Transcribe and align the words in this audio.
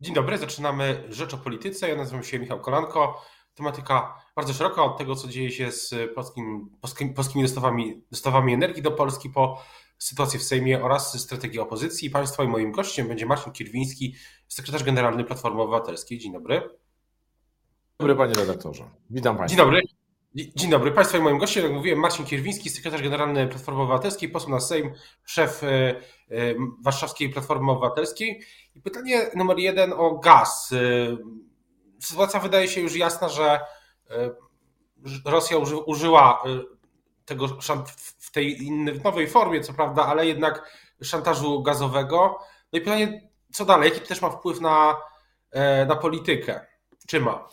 Dzień 0.00 0.14
dobry, 0.14 0.38
zaczynamy 0.38 1.04
Rzecz 1.08 1.34
o 1.34 1.38
Polityce. 1.38 1.88
Ja 1.88 1.96
nazywam 1.96 2.22
się 2.22 2.38
Michał 2.38 2.60
Kolanko. 2.60 3.22
Tematyka 3.54 4.14
bardzo 4.36 4.52
szeroka, 4.52 4.84
od 4.84 4.98
tego, 4.98 5.16
co 5.16 5.28
dzieje 5.28 5.50
się 5.50 5.72
z 5.72 6.14
polskim, 6.14 6.70
polskimi, 6.80 7.14
polskimi 7.14 7.42
dostawami, 7.42 8.02
dostawami 8.10 8.54
energii 8.54 8.82
do 8.82 8.90
Polski 8.90 9.30
po 9.30 9.62
sytuację 9.98 10.40
w 10.40 10.42
Sejmie 10.42 10.82
oraz 10.82 11.20
strategię 11.20 11.62
opozycji 11.62 12.10
państwa. 12.10 12.44
I 12.44 12.48
moim 12.48 12.72
gościem 12.72 13.08
będzie 13.08 13.26
Marcin 13.26 13.52
Kierwiński, 13.52 14.14
sekretarz 14.48 14.84
generalny 14.84 15.24
Platformy 15.24 15.62
Obywatelskiej. 15.62 16.18
Dzień 16.18 16.32
dobry. 16.32 16.60
Dzień 16.60 16.70
dobry, 17.98 18.16
panie 18.16 18.34
redaktorze. 18.34 18.90
Witam 19.10 19.36
państwa. 19.36 19.56
Dzień 19.56 19.66
dobry. 19.66 19.82
Dzień 20.34 20.70
dobry 20.70 20.92
Państwu 20.92 21.18
i 21.18 21.20
moim 21.20 21.38
gościem, 21.38 21.64
jak 21.64 21.72
mówiłem, 21.72 21.98
Marcin 21.98 22.26
Kierwiński, 22.26 22.70
sekretarz 22.70 23.02
generalny 23.02 23.48
Platformy 23.48 23.82
Obywatelskiej, 23.82 24.28
poseł 24.28 24.50
na 24.50 24.60
Sejm, 24.60 24.92
szef 25.24 25.64
e, 25.64 25.68
e, 25.68 26.54
Warszawskiej 26.84 27.28
Platformy 27.28 27.72
Obywatelskiej. 27.72 28.40
Pytanie 28.84 29.30
numer 29.34 29.58
jeden 29.58 29.92
o 29.92 30.18
gaz. 30.18 30.72
E, 30.72 30.76
sytuacja 32.00 32.40
wydaje 32.40 32.68
się 32.68 32.80
już 32.80 32.96
jasna, 32.96 33.28
że 33.28 33.60
Rosja 35.24 35.56
użyła 35.86 36.42
tego 37.24 37.48
w 38.18 38.30
tej 38.30 38.70
nowej 39.04 39.28
formie, 39.28 39.60
co 39.60 39.72
prawda, 39.72 40.06
ale 40.06 40.26
jednak 40.26 40.78
szantażu 41.02 41.62
gazowego. 41.62 42.38
No 42.72 42.78
i 42.78 42.82
pytanie, 42.82 43.30
co 43.52 43.64
dalej? 43.64 43.92
Jaki 43.92 44.06
też 44.06 44.22
ma 44.22 44.30
wpływ 44.30 44.60
na, 44.60 44.96
na 45.88 45.96
politykę? 45.96 46.66
Czy 47.06 47.20
ma? 47.20 47.48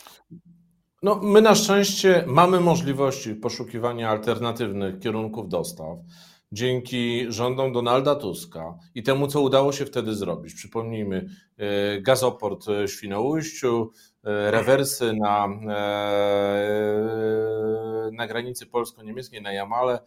No, 1.02 1.14
my 1.14 1.40
na 1.40 1.54
szczęście 1.54 2.24
mamy 2.26 2.60
możliwości 2.60 3.34
poszukiwania 3.34 4.10
alternatywnych 4.10 4.98
kierunków 4.98 5.48
dostaw 5.48 5.98
dzięki 6.52 7.26
rządom 7.28 7.72
Donalda 7.72 8.14
Tuska 8.14 8.78
i 8.94 9.02
temu, 9.02 9.26
co 9.26 9.40
udało 9.40 9.72
się 9.72 9.86
wtedy 9.86 10.14
zrobić. 10.14 10.54
Przypomnijmy, 10.54 11.28
e, 11.56 12.00
gazoport 12.00 12.66
w 12.66 12.88
Świnoujściu, 12.88 13.90
e, 14.24 14.50
rewersy 14.50 15.12
na, 15.12 15.48
e, 15.68 16.70
na 18.12 18.26
granicy 18.26 18.66
polsko-niemieckiej, 18.66 19.42
na 19.42 19.52
Jamale, 19.52 19.98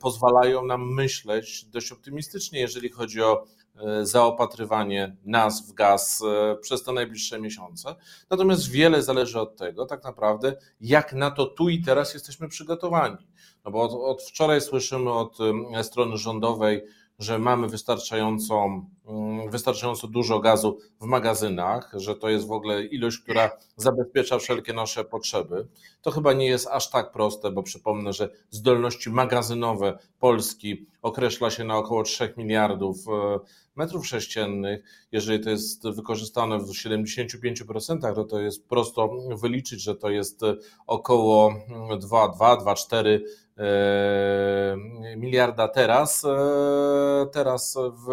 pozwalają 0.00 0.64
nam 0.64 0.94
myśleć 0.94 1.64
dość 1.64 1.92
optymistycznie, 1.92 2.60
jeżeli 2.60 2.88
chodzi 2.88 3.22
o 3.22 3.44
E, 3.44 3.65
zaopatrywanie 4.02 5.16
nas 5.24 5.68
w 5.68 5.72
gaz 5.72 6.22
e, 6.22 6.56
przez 6.56 6.82
te 6.82 6.92
najbliższe 6.92 7.40
miesiące. 7.40 7.94
Natomiast 8.30 8.70
wiele 8.70 9.02
zależy 9.02 9.40
od 9.40 9.56
tego, 9.56 9.86
tak 9.86 10.04
naprawdę, 10.04 10.56
jak 10.80 11.12
na 11.12 11.30
to 11.30 11.46
tu 11.46 11.68
i 11.68 11.82
teraz 11.82 12.14
jesteśmy 12.14 12.48
przygotowani. 12.48 13.28
No 13.64 13.70
bo 13.70 13.82
od, 13.82 13.92
od 13.92 14.22
wczoraj 14.22 14.60
słyszymy 14.60 15.12
od 15.12 15.38
e, 15.74 15.84
strony 15.84 16.16
rządowej, 16.16 16.82
że 17.18 17.38
mamy 17.38 17.68
wystarczającą, 17.68 18.86
mm, 19.06 19.50
wystarczająco 19.50 20.08
dużo 20.08 20.40
gazu 20.40 20.78
w 21.00 21.04
magazynach, 21.04 21.92
że 21.94 22.16
to 22.16 22.28
jest 22.28 22.46
w 22.46 22.52
ogóle 22.52 22.84
ilość, 22.84 23.18
która 23.18 23.50
zabezpiecza 23.76 24.38
wszelkie 24.38 24.72
nasze 24.72 25.04
potrzeby. 25.04 25.68
To 26.02 26.10
chyba 26.10 26.32
nie 26.32 26.46
jest 26.46 26.66
aż 26.66 26.90
tak 26.90 27.12
proste, 27.12 27.50
bo 27.50 27.62
przypomnę, 27.62 28.12
że 28.12 28.28
zdolności 28.50 29.10
magazynowe 29.10 29.98
Polski 30.18 30.86
określa 31.02 31.50
się 31.50 31.64
na 31.64 31.76
około 31.76 32.02
3 32.02 32.34
miliardów 32.36 32.96
e, 33.08 33.38
metrów 33.76 34.06
sześciennych. 34.06 34.82
Jeżeli 35.12 35.44
to 35.44 35.50
jest 35.50 35.88
wykorzystane 35.88 36.58
w 36.58 36.68
75%, 36.68 38.14
to 38.14 38.24
to 38.24 38.40
jest 38.40 38.68
prosto 38.68 39.10
wyliczyć, 39.42 39.82
że 39.82 39.94
to 39.94 40.10
jest 40.10 40.40
około 40.86 41.54
2,2-2,4 41.90 43.18
E, 43.58 44.76
miliarda 45.16 45.68
teraz, 45.68 46.24
e, 46.24 47.26
teraz 47.32 47.78
w, 47.92 48.06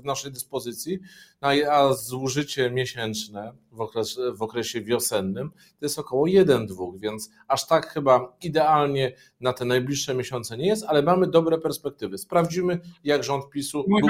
w 0.00 0.04
naszej 0.04 0.32
dyspozycji, 0.32 1.00
no 1.42 1.48
a 1.70 1.92
zużycie 1.92 2.70
miesięczne 2.70 3.52
w, 3.72 3.80
okres, 3.80 4.20
w 4.34 4.42
okresie 4.42 4.80
wiosennym 4.80 5.50
to 5.50 5.86
jest 5.86 5.98
około 5.98 6.26
1-2, 6.26 6.98
więc 6.98 7.30
aż 7.48 7.66
tak 7.66 7.86
chyba 7.86 8.36
idealnie 8.42 9.12
na 9.40 9.52
te 9.52 9.64
najbliższe 9.64 10.14
miesiące 10.14 10.56
nie 10.56 10.66
jest, 10.66 10.84
ale 10.88 11.02
mamy 11.02 11.26
dobre 11.26 11.58
perspektywy. 11.58 12.18
Sprawdzimy, 12.18 12.80
jak 13.04 13.24
rząd 13.24 13.50
PiSu 13.50 13.84
był 13.88 14.00
pan... 14.00 14.08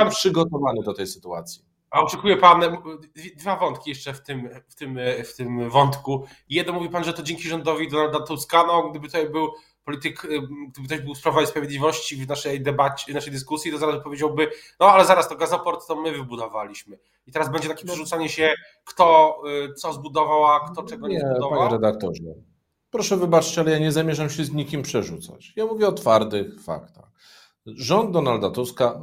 przygotowany 0.64 0.82
do 0.82 0.94
tej 0.94 1.06
sytuacji. 1.06 1.64
A 1.90 2.00
oczekuje 2.00 2.36
Pan 2.36 2.62
dwa 3.36 3.56
wątki 3.56 3.90
jeszcze 3.90 4.14
w 4.14 4.22
tym, 4.22 4.48
w 4.68 4.74
tym, 4.74 4.98
w 5.24 5.36
tym 5.36 5.70
wątku. 5.70 6.24
Jedno 6.48 6.72
mówi 6.72 6.88
Pan, 6.88 7.04
że 7.04 7.12
to 7.12 7.22
dzięki 7.22 7.48
rządowi 7.48 7.88
Donalda 7.88 8.20
Tuska, 8.20 8.64
no 8.66 8.88
gdyby 8.90 9.06
tutaj 9.06 9.30
był 9.30 9.48
polityk, 9.84 10.24
y, 10.24 10.40
gdyby 10.72 10.86
ktoś 10.86 11.00
był 11.00 11.14
z 11.14 11.22
Prawa 11.22 11.42
i 11.42 11.46
Sprawiedliwości 11.46 12.16
w 12.16 12.28
naszej 12.28 12.62
debacie, 12.62 13.12
w 13.12 13.14
naszej 13.14 13.32
dyskusji, 13.32 13.72
to 13.72 13.78
zaraz 13.78 14.02
powiedziałby, 14.02 14.50
no 14.80 14.86
ale 14.86 15.04
zaraz 15.04 15.28
to 15.28 15.36
gazoport 15.36 15.86
to 15.86 15.96
my 15.96 16.12
wybudowaliśmy. 16.12 16.98
I 17.26 17.32
teraz 17.32 17.52
będzie 17.52 17.68
takie 17.68 17.84
no. 17.86 17.92
przerzucanie 17.92 18.28
się, 18.28 18.54
kto 18.84 19.36
y, 19.70 19.74
co 19.74 19.92
zbudował, 19.92 20.46
a 20.46 20.68
kto 20.72 20.82
czego 20.82 21.08
nie, 21.08 21.14
nie 21.14 21.20
zbudował. 21.20 21.58
Panie 21.58 21.72
redaktorze, 21.72 22.22
proszę 22.90 23.16
wybaczcie, 23.16 23.60
ale 23.60 23.70
ja 23.70 23.78
nie 23.78 23.92
zamierzam 23.92 24.30
się 24.30 24.44
z 24.44 24.52
nikim 24.52 24.82
przerzucać. 24.82 25.52
Ja 25.56 25.66
mówię 25.66 25.88
o 25.88 25.92
twardych 25.92 26.62
faktach. 26.62 27.14
Rząd 27.66 28.10
Donalda 28.10 28.50
Tuska 28.50 29.00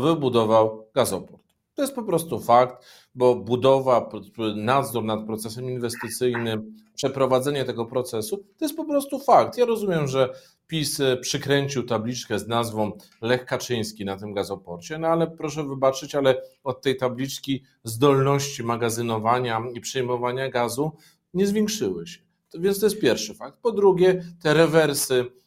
wybudował, 0.00 0.86
gazoport. 0.94 1.42
To 1.74 1.82
jest 1.82 1.94
po 1.94 2.02
prostu 2.02 2.40
fakt, 2.40 2.86
bo 3.14 3.34
budowa, 3.34 4.10
nadzór 4.56 5.04
nad 5.04 5.26
procesem 5.26 5.70
inwestycyjnym, 5.70 6.76
przeprowadzenie 6.94 7.64
tego 7.64 7.86
procesu 7.86 8.36
to 8.36 8.64
jest 8.64 8.76
po 8.76 8.84
prostu 8.84 9.18
fakt. 9.18 9.58
Ja 9.58 9.64
rozumiem, 9.64 10.08
że 10.08 10.34
PiS 10.66 10.98
przykręcił 11.20 11.82
tabliczkę 11.82 12.38
z 12.38 12.48
nazwą 12.48 12.92
Lech 13.22 13.46
Kaczyński 13.46 14.04
na 14.04 14.16
tym 14.16 14.34
gazoporcie, 14.34 14.98
no 14.98 15.08
ale 15.08 15.26
proszę 15.26 15.64
wybaczyć, 15.64 16.14
ale 16.14 16.42
od 16.64 16.82
tej 16.82 16.96
tabliczki 16.96 17.62
zdolności 17.84 18.64
magazynowania 18.64 19.62
i 19.74 19.80
przyjmowania 19.80 20.50
gazu 20.50 20.92
nie 21.34 21.46
zwiększyły 21.46 22.06
się. 22.06 22.20
Więc 22.54 22.80
to 22.80 22.86
jest 22.86 23.00
pierwszy 23.00 23.34
fakt. 23.34 23.58
Po 23.62 23.72
drugie, 23.72 24.24
te 24.42 24.54
rewersy 24.54 25.24
E, 25.24 25.41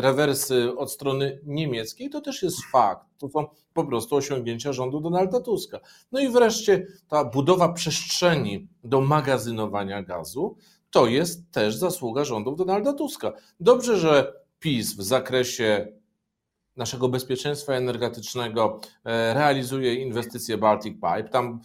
rewersy 0.00 0.76
od 0.76 0.92
strony 0.92 1.40
niemieckiej, 1.46 2.10
to 2.10 2.20
też 2.20 2.42
jest 2.42 2.64
fakt. 2.72 3.06
To 3.18 3.28
są 3.28 3.46
po 3.74 3.84
prostu 3.84 4.16
osiągnięcia 4.16 4.72
rządu 4.72 5.00
Donalda 5.00 5.40
Tuska. 5.40 5.80
No 6.12 6.20
i 6.20 6.28
wreszcie 6.28 6.86
ta 7.08 7.24
budowa 7.24 7.72
przestrzeni 7.72 8.68
do 8.84 9.00
magazynowania 9.00 10.02
gazu, 10.02 10.56
to 10.90 11.06
jest 11.06 11.50
też 11.50 11.76
zasługa 11.76 12.24
rządów 12.24 12.56
Donalda 12.56 12.92
Tuska. 12.92 13.32
Dobrze, 13.60 13.98
że 13.98 14.32
PiS 14.58 14.96
w 14.96 15.02
zakresie 15.02 15.98
naszego 16.78 17.08
bezpieczeństwa 17.08 17.72
energetycznego 17.72 18.80
e, 19.04 19.34
realizuje 19.34 19.94
inwestycję 19.94 20.58
Baltic 20.58 20.94
Pipe. 20.94 21.28
Tam 21.28 21.60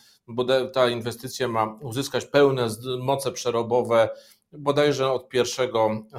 ta 0.74 0.90
inwestycja 0.90 1.48
ma 1.48 1.80
uzyskać 1.82 2.26
pełne 2.26 2.68
moce 3.00 3.32
przerobowe 3.32 4.10
bodajże 4.58 5.12
od 5.12 5.34
1 5.34 5.70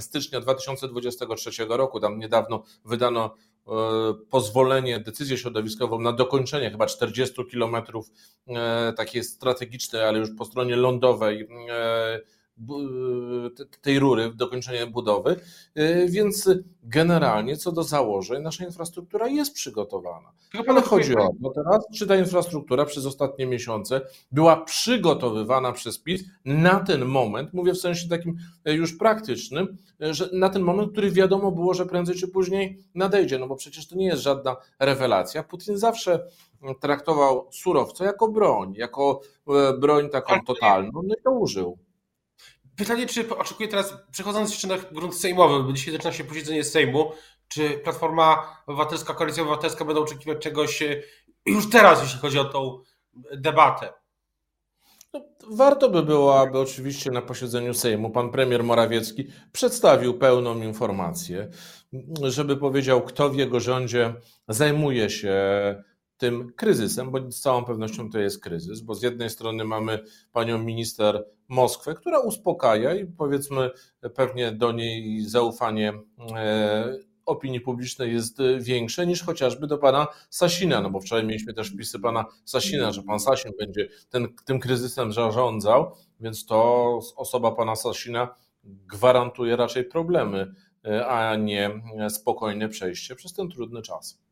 stycznia 0.01 0.41
2023 0.41 1.51
roku, 1.69 2.01
tam 2.01 2.19
niedawno 2.19 2.63
wydano 2.85 3.35
e, 3.67 3.71
pozwolenie, 4.31 5.01
decyzję 5.01 5.39
środowiskową 5.39 6.01
na 6.01 6.13
dokończenie 6.13 6.71
chyba 6.71 6.87
40 6.87 7.45
kilometrów 7.51 8.11
e, 8.49 8.93
takiej 8.97 9.25
strategicznej, 9.25 10.03
ale 10.03 10.19
już 10.19 10.29
po 10.39 10.45
stronie 10.45 10.77
lądowej 10.77 11.49
e, 11.71 12.21
tej 13.81 13.99
rury, 13.99 14.33
dokończenie 14.35 14.87
budowy, 14.87 15.37
y, 15.79 16.07
więc 16.09 16.51
generalnie 16.83 17.57
co 17.57 17.73
do 17.73 17.83
założeń 17.83 18.43
nasza 18.43 18.65
infrastruktura 18.65 19.29
jest 19.29 19.55
przygotowana. 19.55 20.33
Ale 20.69 20.83
chodzi 20.83 21.17
o 21.17 21.31
to 21.43 21.51
teraz, 21.51 21.85
czy 21.95 22.07
ta 22.07 22.17
infrastruktura 22.17 22.85
przez 22.85 23.07
ostatnie 23.07 23.47
miesiące 23.47 24.01
była 24.33 24.65
przygotowywana 24.65 25.73
przez 25.73 25.99
PiS 25.99 26.25
na 26.45 26.81
ten 26.81 27.05
moment, 27.05 27.55
mówię 27.55 27.73
w 27.73 27.79
sensie 27.79 28.09
takim 28.09 28.37
e, 28.65 28.75
już 28.75 28.97
praktycznym, 28.97 29.77
e, 30.03 30.15
że 30.15 30.29
na 30.33 30.49
ten 30.49 30.63
moment, 30.63 30.93
który 30.93 31.11
wiadomo 31.11 31.53
było, 31.53 31.75
że 31.75 31.87
prędzej 31.87 32.17
czy 32.17 32.29
później 32.29 32.79
nadejdzie, 32.95 33.39
no 33.39 33.47
bo 33.47 33.57
przecież 33.57 33.89
to 33.89 33.97
nie 33.97 34.07
jest 34.07 34.23
żadna 34.23 34.57
rewelacja. 34.79 35.43
Putin 35.43 35.79
zawsze 35.79 36.27
traktował 36.81 37.49
surowce 37.53 38.05
jako 38.05 38.29
broń, 38.29 38.75
jako 38.77 39.21
e, 39.49 39.79
broń 39.79 40.11
taką 40.11 40.35
totalną, 40.47 40.91
no 40.93 41.15
i 41.15 41.23
to 41.23 41.31
użył. 41.31 41.79
Pytanie, 42.77 43.07
czy 43.07 43.37
oczekuje 43.37 43.69
teraz, 43.69 43.95
przechodząc 44.11 44.51
jeszcze 44.51 44.69
na 44.69 44.79
grunt 44.79 45.15
sejmowy, 45.15 45.65
bo 45.65 45.73
dzisiaj 45.73 45.93
zaczyna 45.93 46.13
się 46.13 46.25
posiedzenie 46.25 46.65
Sejmu, 46.65 47.13
czy 47.49 47.71
Platforma 47.71 48.57
Obywatelska, 48.67 49.15
Koalicja 49.15 49.43
Obywatelska 49.43 49.85
będą 49.85 50.03
oczekiwać 50.03 50.39
czegoś 50.39 50.83
e, 50.83 51.03
już 51.47 51.71
teraz, 51.71 52.03
jeśli 52.03 52.19
chodzi 52.19 52.39
o 52.39 52.45
tą 52.45 52.83
debatę? 53.37 53.93
No, 55.13 55.21
warto 55.51 55.91
by 55.91 56.03
było, 56.03 56.41
aby 56.41 56.59
oczywiście 56.59 57.11
na 57.11 57.23
posiedzeniu 57.23 57.75
Sejmu 57.75 58.11
pan 58.11 58.31
premier 58.31 58.65
Morawiecki 58.65 59.27
przedstawił 59.53 60.19
pełną 60.19 60.63
informację, 60.63 61.51
żeby 62.23 62.57
powiedział, 62.57 63.03
kto 63.03 63.31
w 63.31 63.37
jego 63.37 63.61
rządzie 63.61 64.15
zajmuje 64.49 65.11
się 65.11 65.35
tym 66.19 66.53
kryzysem, 66.57 67.11
bo 67.11 67.31
z 67.31 67.41
całą 67.41 67.65
pewnością 67.65 68.11
to 68.11 68.19
jest 68.19 68.43
kryzys, 68.43 68.81
bo 68.81 68.95
z 68.95 69.03
jednej 69.03 69.31
strony 69.31 69.65
mamy 69.65 69.99
panią 70.33 70.59
minister 70.59 71.25
Moskwę, 71.49 71.95
która 71.95 72.21
uspokaja 72.21 72.95
i 72.95 73.07
powiedzmy 73.07 73.71
pewnie 74.15 74.53
do 74.53 74.73
niej 74.73 75.21
zaufanie 75.21 75.93
e, 76.37 76.99
opinii 77.27 77.61
publicznej 77.61 78.13
jest 78.13 78.39
większe 78.61 79.07
niż 79.07 79.23
chociażby 79.23 79.67
do 79.67 79.79
pana 79.79 80.07
Sasina, 80.31 80.81
no 80.81 80.91
bo 80.91 81.01
wczoraj 81.01 81.27
mieliśmy 81.27 81.55
też 81.55 81.71
wpisy 81.71 82.01
pana 82.01 82.25
Sasina, 82.45 82.93
że 82.93 83.03
pan 83.03 83.21
Sasin 83.21 83.53
będzie 83.59 83.89
ten, 84.11 84.29
tym 84.45 84.61
kryzysem 84.61 85.13
zarządzał, 85.13 85.97
więc 86.21 86.47
to 86.47 86.99
osoba 87.17 87.53
pana 87.53 87.77
Sasina 87.77 88.35
gwarantuje 88.65 89.57
raczej 89.57 89.85
problemy, 89.85 90.55
a 91.09 91.37
nie 91.37 91.71
spokojne 92.09 92.69
przejście 92.69 93.15
przez 93.15 93.33
ten 93.33 93.49
trudny 93.49 93.83
czas. 93.83 94.24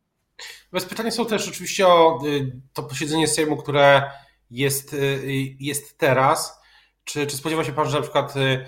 Bez 0.71 0.85
pytania 0.85 1.11
są 1.11 1.25
też 1.25 1.47
oczywiście 1.47 1.87
o 1.87 2.19
y, 2.25 2.61
to 2.73 2.83
posiedzenie 2.83 3.27
Sejmu, 3.27 3.57
które 3.57 4.11
jest, 4.51 4.93
y, 4.93 5.21
jest 5.59 5.97
teraz. 5.97 6.61
Czy, 7.03 7.27
czy 7.27 7.37
spodziewa 7.37 7.63
się 7.63 7.73
Pan, 7.73 7.89
że 7.89 7.95
na 7.97 8.01
przykład 8.01 8.33
y, 8.37 8.65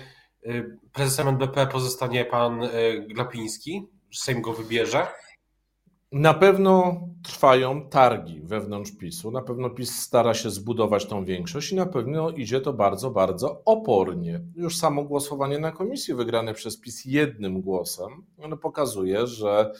prezesem 0.92 1.28
NBP 1.28 1.66
pozostanie 1.66 2.24
Pan 2.24 2.68
Glapiński? 3.08 3.86
Sejm 4.12 4.42
go 4.42 4.52
wybierze? 4.52 5.06
Na 6.12 6.34
pewno 6.34 7.00
trwają 7.22 7.88
targi 7.88 8.40
wewnątrz 8.40 8.92
PiSu. 8.92 9.30
Na 9.30 9.42
pewno 9.42 9.70
PiS 9.70 9.98
stara 10.00 10.34
się 10.34 10.50
zbudować 10.50 11.06
tą 11.06 11.24
większość 11.24 11.72
i 11.72 11.74
na 11.74 11.86
pewno 11.86 12.30
idzie 12.30 12.60
to 12.60 12.72
bardzo, 12.72 13.10
bardzo 13.10 13.62
opornie. 13.64 14.40
Już 14.54 14.76
samo 14.76 15.04
głosowanie 15.04 15.58
na 15.58 15.72
komisji 15.72 16.14
wygrane 16.14 16.54
przez 16.54 16.80
PiS 16.80 17.04
jednym 17.04 17.60
głosem 17.60 18.26
ono 18.38 18.56
pokazuje, 18.56 19.26
że 19.26 19.72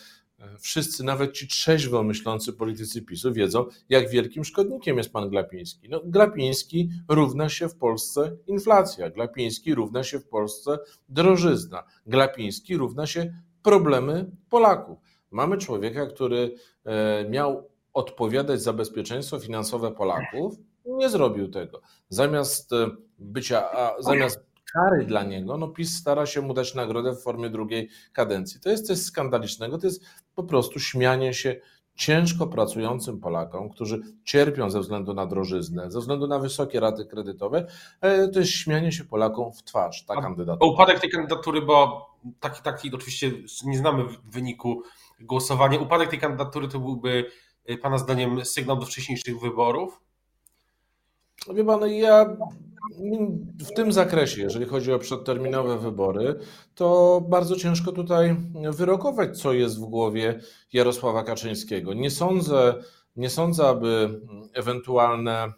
wszyscy, 0.59 1.05
nawet 1.05 1.33
ci 1.33 1.49
trzeźwo 1.49 2.03
myślący 2.03 2.53
politycy 2.53 3.03
PiSu 3.03 3.33
wiedzą, 3.33 3.65
jak 3.89 4.11
wielkim 4.11 4.45
szkodnikiem 4.45 4.99
jest 4.99 5.13
pan 5.13 5.31
Glapiński. 5.31 5.89
No, 5.89 6.01
Glapiński 6.05 6.91
równa 7.09 7.49
się 7.49 7.69
w 7.69 7.77
Polsce 7.77 8.37
inflacja, 8.47 9.11
Glapiński 9.11 9.75
równa 9.75 10.05
się 10.05 10.19
w 10.19 10.29
Polsce 10.29 10.79
drożyzna, 11.09 11.85
Glapiński 12.07 12.77
równa 12.77 13.07
się 13.07 13.35
problemy 13.63 14.31
Polaków. 14.51 14.99
Mamy 15.31 15.59
człowieka, 15.59 16.07
który 16.07 16.55
e, 16.85 17.29
miał 17.29 17.69
odpowiadać 17.93 18.63
za 18.63 18.73
bezpieczeństwo 18.73 19.39
finansowe 19.39 19.91
Polaków, 19.91 20.55
nie 20.85 21.09
zrobił 21.11 21.49
tego. 21.49 21.81
Zamiast 22.09 22.73
e, 22.73 22.91
bycia, 23.19 23.69
zamiast 24.01 24.47
kary 24.73 25.05
dla 25.05 25.23
niego, 25.23 25.59
no 25.59 25.69
PiS 25.69 25.99
stara 25.99 26.27
się 26.27 26.41
mu 26.43 26.55
dać 26.55 26.75
nagrodę 26.75 27.13
w 27.13 27.23
formie 27.23 27.51
drugiej 27.51 27.89
kadencji. 28.13 28.61
To 28.61 28.71
jest 28.71 28.87
coś 28.87 28.99
skandalicznego, 28.99 29.79
to 29.79 29.87
jest 29.87 30.05
po 30.35 30.45
prostu 30.45 30.81
śmianie 30.81 31.35
się 31.35 31.61
ciężko 31.97 32.47
pracującym 32.47 33.21
Polakom, 33.21 33.71
którzy 33.71 34.01
cierpią 34.25 34.71
ze 34.71 34.81
względu 34.81 35.15
na 35.15 35.27
drożyznę, 35.27 35.91
ze 35.91 36.01
względu 36.01 36.27
na 36.27 36.39
wysokie 36.39 36.81
raty 36.81 37.05
kredytowe, 37.05 37.67
e, 38.01 38.29
to 38.29 38.39
jest 38.39 38.53
śmianie 38.53 38.93
się 38.93 39.05
Polakom 39.05 39.53
w 39.53 39.63
twarz, 39.63 40.05
ta 40.05 40.21
kandydatura. 40.21 40.73
Upadek 40.73 41.01
tej 41.01 41.11
kandydatury, 41.11 41.63
bo 41.63 42.07
taki, 42.41 42.63
taki 42.63 42.95
oczywiście 42.95 43.33
nie 43.65 43.79
znamy 43.79 44.05
wyniku 44.25 44.83
głosowania, 45.21 45.79
upadek 45.79 46.11
tej 46.11 46.19
kandydatury 46.19 46.69
to 46.69 46.79
byłby 46.79 47.31
e, 47.67 47.79
Pana 47.79 47.99
zdaniem 47.99 48.45
sygnał 48.45 48.77
do 48.77 48.87
wcześniejszych 48.87 49.41
wyborów? 49.41 50.01
Wie 51.55 51.65
Pan, 51.65 51.89
ja 51.89 52.37
w 53.59 53.75
tym 53.77 53.93
zakresie, 53.93 54.43
jeżeli 54.43 54.67
chodzi 54.67 54.93
o 54.93 54.99
przedterminowe 54.99 55.79
wybory, 55.79 56.35
to 56.75 57.21
bardzo 57.29 57.57
ciężko 57.57 57.93
tutaj 57.93 58.37
wyrokować, 58.71 59.41
co 59.41 59.53
jest 59.53 59.81
w 59.81 59.85
głowie 59.85 60.41
Jarosława 60.73 61.23
Kaczyńskiego. 61.23 61.95
Nie 61.95 62.11
sądzę, 62.11 62.75
nie 63.17 63.31
sądzę 63.31 63.69
aby 63.69 64.21
ewentualne, 64.53 65.53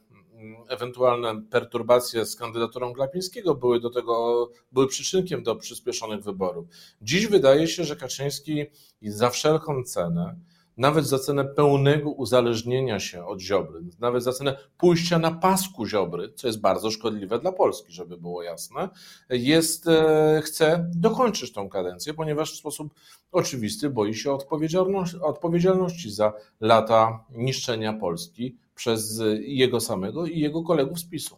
ewentualne 0.68 1.42
perturbacje 1.50 2.26
z 2.26 2.36
kandydaturą 2.36 2.92
Glapińskiego 2.92 3.54
były 3.54 3.80
do 3.80 3.90
tego, 3.90 4.48
były 4.72 4.86
przyczynkiem 4.86 5.42
do 5.42 5.56
przyspieszonych 5.56 6.22
wyborów. 6.22 6.66
Dziś 7.02 7.26
wydaje 7.26 7.66
się, 7.66 7.84
że 7.84 7.96
Kaczyński 7.96 8.66
za 9.02 9.30
wszelką 9.30 9.82
cenę 9.84 10.36
nawet 10.78 11.06
za 11.06 11.18
cenę 11.18 11.44
pełnego 11.44 12.10
uzależnienia 12.10 13.00
się 13.00 13.26
od 13.26 13.40
Ziobry, 13.40 13.80
nawet 14.00 14.22
za 14.22 14.32
cenę 14.32 14.56
pójścia 14.78 15.18
na 15.18 15.30
pasku 15.30 15.86
Ziobry, 15.86 16.32
co 16.32 16.46
jest 16.46 16.60
bardzo 16.60 16.90
szkodliwe 16.90 17.38
dla 17.38 17.52
Polski, 17.52 17.92
żeby 17.92 18.16
było 18.16 18.42
jasne, 18.42 18.88
jest, 19.30 19.88
e, 19.88 20.42
chce 20.44 20.90
dokończyć 20.94 21.52
tą 21.52 21.68
kadencję, 21.68 22.14
ponieważ 22.14 22.52
w 22.52 22.56
sposób 22.56 22.94
oczywisty 23.32 23.90
boi 23.90 24.14
się 24.14 24.32
odpowiedzialności, 24.32 25.16
odpowiedzialności 25.20 26.10
za 26.10 26.32
lata 26.60 27.24
niszczenia 27.30 27.92
Polski 27.92 28.56
przez 28.74 29.22
jego 29.40 29.80
samego 29.80 30.26
i 30.26 30.40
jego 30.40 30.62
kolegów 30.62 30.98
z 30.98 31.04
PiSu. 31.04 31.36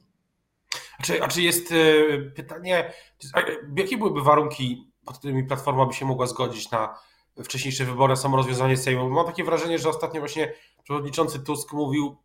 A 0.98 1.02
czy, 1.02 1.22
a 1.22 1.28
czy 1.28 1.42
jest 1.42 1.72
e, 1.72 1.74
pytanie, 2.18 2.92
jakie 3.76 3.96
byłyby 3.96 4.22
warunki, 4.22 4.90
pod 5.04 5.18
którymi 5.18 5.44
Platforma 5.44 5.86
by 5.86 5.92
się 5.92 6.06
mogła 6.06 6.26
zgodzić 6.26 6.70
na 6.70 6.94
wcześniejsze 7.44 7.84
wybory, 7.84 8.16
samo 8.16 8.36
rozwiązanie 8.36 8.76
Sejmu. 8.76 9.10
Mam 9.10 9.26
takie 9.26 9.44
wrażenie, 9.44 9.78
że 9.78 9.88
ostatnio 9.88 10.20
właśnie 10.20 10.52
przewodniczący 10.82 11.40
Tusk 11.40 11.72
mówił, 11.72 12.16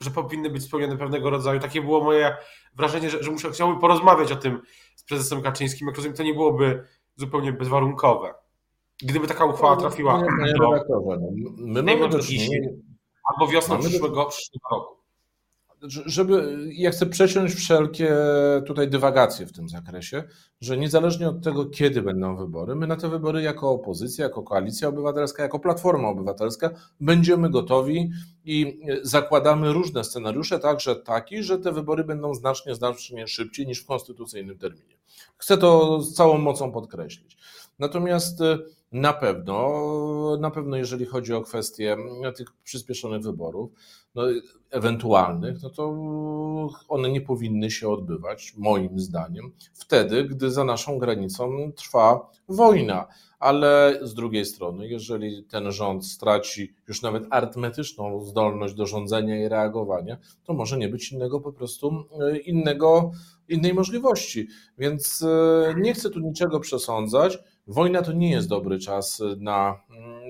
że 0.00 0.10
powinny 0.10 0.50
być 0.50 0.62
spełnione 0.62 0.96
pewnego 0.96 1.30
rodzaju. 1.30 1.60
Takie 1.60 1.82
było 1.82 2.04
moje 2.04 2.36
wrażenie, 2.74 3.10
że, 3.10 3.22
że 3.22 3.30
muszę, 3.30 3.50
chciałbym 3.50 3.78
porozmawiać 3.78 4.32
o 4.32 4.36
tym 4.36 4.62
z 4.96 5.04
prezesem 5.04 5.42
Kaczyńskim. 5.42 5.86
Jak 5.86 5.96
rozumiem, 5.96 6.16
to 6.16 6.22
nie 6.22 6.34
byłoby 6.34 6.84
zupełnie 7.16 7.52
bezwarunkowe. 7.52 8.34
Gdyby 9.02 9.26
taka 9.26 9.44
uchwała 9.44 9.76
trafiła 9.76 10.12
Panie 10.12 10.52
do, 10.52 10.70
redaktorze, 10.70 11.20
no, 11.20 11.30
my 11.56 11.82
mamy 11.82 12.08
do 12.08 12.18
czynienia, 12.18 12.68
albo 13.32 13.52
wiosną 13.52 13.78
przyszłego, 13.78 14.26
przyszłego 14.26 14.68
roku 14.70 15.03
żeby, 15.88 16.58
ja 16.72 16.90
chcę 16.90 17.06
przeciąć 17.06 17.54
wszelkie 17.54 18.16
tutaj 18.66 18.88
dywagacje 18.88 19.46
w 19.46 19.52
tym 19.52 19.68
zakresie, 19.68 20.24
że 20.60 20.76
niezależnie 20.76 21.28
od 21.28 21.44
tego, 21.44 21.66
kiedy 21.66 22.02
będą 22.02 22.36
wybory, 22.36 22.74
my 22.74 22.86
na 22.86 22.96
te 22.96 23.08
wybory 23.08 23.42
jako 23.42 23.70
opozycja, 23.70 24.24
jako 24.24 24.42
koalicja 24.42 24.88
obywatelska, 24.88 25.42
jako 25.42 25.58
platforma 25.58 26.08
obywatelska 26.08 26.70
będziemy 27.00 27.50
gotowi 27.50 28.10
i 28.44 28.80
zakładamy 29.02 29.72
różne 29.72 30.04
scenariusze, 30.04 30.58
także 30.58 30.96
taki, 30.96 31.42
że 31.42 31.58
te 31.58 31.72
wybory 31.72 32.04
będą 32.04 32.34
znacznie, 32.34 32.74
znacznie 32.74 33.26
szybciej 33.26 33.66
niż 33.66 33.80
w 33.80 33.86
konstytucyjnym 33.86 34.58
terminie. 34.58 34.96
Chcę 35.36 35.58
to 35.58 36.00
z 36.00 36.14
całą 36.14 36.38
mocą 36.38 36.72
podkreślić. 36.72 37.36
Natomiast 37.78 38.40
na 38.92 39.12
pewno, 39.12 40.36
na 40.40 40.50
pewno 40.50 40.76
jeżeli 40.76 41.06
chodzi 41.06 41.34
o 41.34 41.42
kwestie 41.42 41.96
tych 42.36 42.52
przyspieszonych 42.64 43.22
wyborów, 43.22 43.70
no, 44.14 44.22
ewentualnych, 44.70 45.62
no 45.62 45.70
to 45.70 45.94
one 46.88 47.10
nie 47.10 47.20
powinny 47.20 47.70
się 47.70 47.88
odbywać, 47.88 48.54
moim 48.56 49.00
zdaniem, 49.00 49.52
wtedy, 49.72 50.24
gdy 50.24 50.50
za 50.50 50.64
naszą 50.64 50.98
granicą 50.98 51.72
trwa 51.76 52.30
wojna. 52.48 53.06
Ale 53.38 53.98
z 54.02 54.14
drugiej 54.14 54.44
strony, 54.44 54.88
jeżeli 54.88 55.44
ten 55.44 55.72
rząd 55.72 56.06
straci 56.06 56.74
już 56.88 57.02
nawet 57.02 57.26
arytmetyczną 57.30 58.24
zdolność 58.24 58.74
do 58.74 58.86
rządzenia 58.86 59.44
i 59.44 59.48
reagowania, 59.48 60.16
to 60.44 60.54
może 60.54 60.78
nie 60.78 60.88
być 60.88 61.12
innego 61.12 61.40
po 61.40 61.52
prostu 61.52 62.04
e, 62.20 62.38
innego, 62.38 63.10
innej 63.48 63.74
możliwości. 63.74 64.48
Więc 64.78 65.22
e, 65.22 65.74
nie 65.76 65.94
chcę 65.94 66.10
tu 66.10 66.20
niczego 66.20 66.60
przesądzać. 66.60 67.38
Wojna 67.66 68.02
to 68.02 68.12
nie 68.12 68.30
jest 68.30 68.48
dobry 68.48 68.78
czas 68.78 69.22
na, 69.38 69.80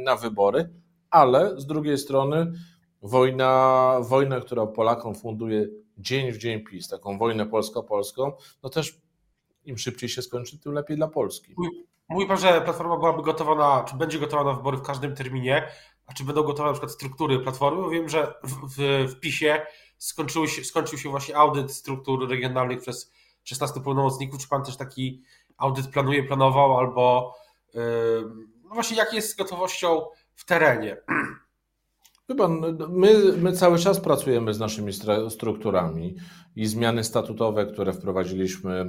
na 0.04 0.16
wybory, 0.16 0.70
ale 1.10 1.60
z 1.60 1.66
drugiej 1.66 1.98
strony 1.98 2.52
wojna, 3.02 3.96
wojna, 4.02 4.40
która 4.40 4.66
Polakom 4.66 5.14
funduje 5.14 5.68
dzień 5.98 6.32
w 6.32 6.38
dzień 6.38 6.64
PiS, 6.64 6.88
taką 6.88 7.18
wojnę 7.18 7.46
polsko-polską, 7.46 8.32
no 8.62 8.70
też 8.70 9.00
im 9.64 9.78
szybciej 9.78 10.08
się 10.08 10.22
skończy, 10.22 10.58
tym 10.58 10.72
lepiej 10.72 10.96
dla 10.96 11.08
Polski. 11.08 11.54
Mówi 12.08 12.26
pan, 12.26 12.38
że 12.38 12.60
Platforma 12.60 12.96
byłaby 12.96 13.22
gotowa 13.22 13.54
na, 13.54 13.84
czy 13.84 13.96
będzie 13.96 14.18
gotowa 14.18 14.44
na 14.44 14.52
wybory 14.52 14.76
w 14.76 14.82
każdym 14.82 15.14
terminie, 15.14 15.68
a 16.06 16.12
czy 16.12 16.24
będą 16.24 16.42
gotowe 16.42 16.68
na 16.68 16.72
przykład 16.72 16.92
struktury 16.92 17.38
Platformy? 17.38 17.90
Wiem, 17.90 18.08
że 18.08 18.34
w, 18.42 18.76
w, 18.76 19.12
w 19.12 19.20
PiSie 19.20 19.66
skończył 19.98 20.48
się, 20.48 20.64
skończył 20.64 20.98
się 20.98 21.10
właśnie 21.10 21.36
audyt 21.36 21.72
struktur 21.72 22.28
regionalnych 22.28 22.80
przez 22.80 23.12
16 23.44 23.80
pełnomocników. 23.80 24.40
Czy 24.40 24.48
pan 24.48 24.64
też 24.64 24.76
taki 24.76 25.22
audyt 25.64 25.88
planuje, 25.88 26.24
planował, 26.24 26.78
albo 26.78 27.34
no 28.64 28.74
właśnie 28.74 28.96
jak 28.96 29.12
jest 29.12 29.30
z 29.30 29.36
gotowością 29.36 30.02
w 30.34 30.44
terenie? 30.44 30.96
Chyba 32.26 32.48
my, 32.88 33.32
my 33.36 33.52
cały 33.52 33.78
czas 33.78 34.00
pracujemy 34.00 34.54
z 34.54 34.58
naszymi 34.58 34.92
strukturami 35.28 36.16
i 36.56 36.66
zmiany 36.66 37.04
statutowe, 37.04 37.66
które 37.66 37.92
wprowadziliśmy 37.92 38.72
e, 38.80 38.88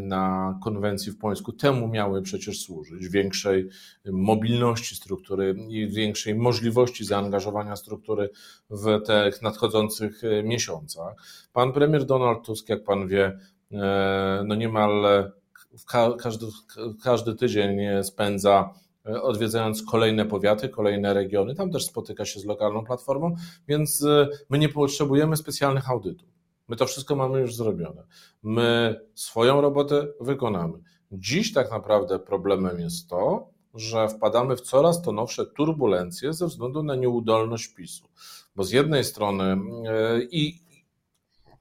na 0.00 0.58
konwencji 0.64 1.12
w 1.12 1.18
Pońsku, 1.18 1.52
temu 1.52 1.88
miały 1.88 2.22
przecież 2.22 2.60
służyć. 2.62 3.08
Większej 3.08 3.68
mobilności 4.04 4.96
struktury 4.96 5.54
i 5.68 5.88
większej 5.88 6.34
możliwości 6.34 7.04
zaangażowania 7.04 7.76
struktury 7.76 8.30
w 8.70 9.00
tych 9.06 9.42
nadchodzących 9.42 10.24
e, 10.24 10.42
miesiącach. 10.42 11.14
Pan 11.52 11.72
premier 11.72 12.04
Donald 12.04 12.46
Tusk, 12.46 12.68
jak 12.68 12.84
pan 12.84 13.08
wie, 13.08 13.38
e, 13.72 14.44
no 14.46 14.54
niemal 14.54 15.04
każdy, 16.18 16.46
każdy 17.02 17.34
tydzień 17.34 17.78
spędza 18.02 18.74
E, 19.08 19.22
odwiedzając 19.22 19.82
kolejne 19.82 20.24
powiaty, 20.24 20.68
kolejne 20.68 21.14
regiony. 21.14 21.54
Tam 21.54 21.70
też 21.70 21.84
spotyka 21.84 22.24
się 22.24 22.40
z 22.40 22.44
lokalną 22.44 22.84
platformą, 22.84 23.34
więc 23.68 24.04
e, 24.04 24.28
my 24.50 24.58
nie 24.58 24.68
potrzebujemy 24.68 25.36
specjalnych 25.36 25.90
audytów. 25.90 26.28
My 26.68 26.76
to 26.76 26.86
wszystko 26.86 27.16
mamy 27.16 27.40
już 27.40 27.54
zrobione. 27.54 28.04
My 28.42 29.00
swoją 29.14 29.60
robotę 29.60 30.06
wykonamy. 30.20 30.78
Dziś 31.12 31.52
tak 31.52 31.70
naprawdę 31.70 32.18
problemem 32.18 32.80
jest 32.80 33.08
to, 33.08 33.48
że 33.74 34.08
wpadamy 34.08 34.56
w 34.56 34.60
coraz 34.60 35.02
to 35.02 35.12
nowsze 35.12 35.46
turbulencje 35.46 36.32
ze 36.32 36.46
względu 36.46 36.82
na 36.82 36.94
nieudolność 36.94 37.68
PiSu. 37.68 38.08
Bo 38.56 38.64
z 38.64 38.70
jednej 38.70 39.04
strony 39.04 39.44
e, 39.44 39.58
i 40.30 40.60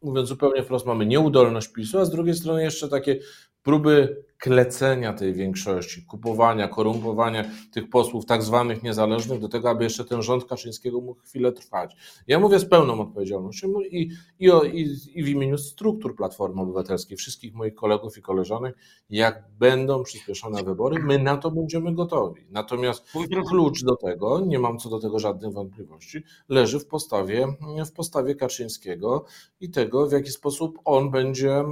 mówiąc 0.02 0.30
zupełnie 0.30 0.64
wprost, 0.64 0.86
mamy 0.86 1.06
nieudolność 1.06 1.68
PiSu, 1.68 2.00
a 2.00 2.06
z 2.06 2.10
drugiej 2.10 2.36
strony 2.36 2.64
jeszcze 2.64 2.90
takie 2.90 3.20
próby 3.66 4.16
klecenia 4.46 5.14
tej 5.14 5.34
większości, 5.34 6.06
kupowania, 6.06 6.68
korumpowania 6.68 7.46
tych 7.72 7.90
posłów 7.90 8.26
tak 8.26 8.44
zwanych 8.44 8.84
niezależnych 8.84 9.40
do 9.40 9.50
tego, 9.50 9.70
aby 9.70 9.84
jeszcze 9.84 10.06
ten 10.06 10.22
rząd 10.22 10.46
Kaczyńskiego 10.46 11.02
mógł 11.02 11.22
chwilę 11.22 11.52
trwać. 11.52 11.96
Ja 12.28 12.40
mówię 12.40 12.60
z 12.60 12.66
pełną 12.66 13.02
odpowiedzialnością 13.02 13.82
i, 13.82 14.12
i, 14.40 14.50
i, 14.74 14.88
i 15.14 15.24
w 15.24 15.28
imieniu 15.28 15.58
struktur 15.58 16.16
Platformy 16.16 16.62
Obywatelskiej, 16.62 17.18
wszystkich 17.18 17.54
moich 17.54 17.76
kolegów 17.76 18.18
i 18.18 18.22
koleżanek, 18.22 18.78
jak 19.10 19.44
będą 19.60 20.04
przyspieszone 20.04 20.64
wybory, 20.64 21.04
my 21.04 21.20
na 21.20 21.38
to 21.38 21.52
będziemy 21.52 21.94
gotowi. 21.94 22.42
Natomiast 22.50 23.06
klucz 23.50 23.84
do 23.84 23.96
tego, 23.96 24.40
nie 24.40 24.60
mam 24.60 24.80
co 24.80 24.90
do 24.90 25.00
tego 25.00 25.20
żadnych 25.20 25.54
wątpliwości, 25.54 26.24
leży 26.50 26.80
w 26.80 26.88
postawie, 26.88 27.48
w 27.86 27.92
postawie 27.92 28.36
Kaczyńskiego 28.36 29.26
i 29.62 29.70
tego, 29.70 30.08
w 30.08 30.12
jaki 30.12 30.32
sposób 30.32 30.80
on 30.86 31.12
będzie, 31.12 31.64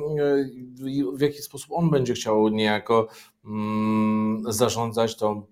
w 1.14 1.22
jaki 1.22 1.42
sposób 1.42 1.72
on 1.72 1.90
będzie 1.90 2.14
chciał 2.14 2.50
niejako 2.64 3.08
mm, 3.46 4.44
zarządzać 4.54 5.18
tą 5.18 5.46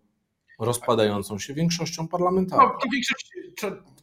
rozpadającą 0.59 1.39
się 1.39 1.53
większością 1.53 2.07
parlamentarną. 2.07 2.65
No, 2.65 2.91
większość, 2.91 3.31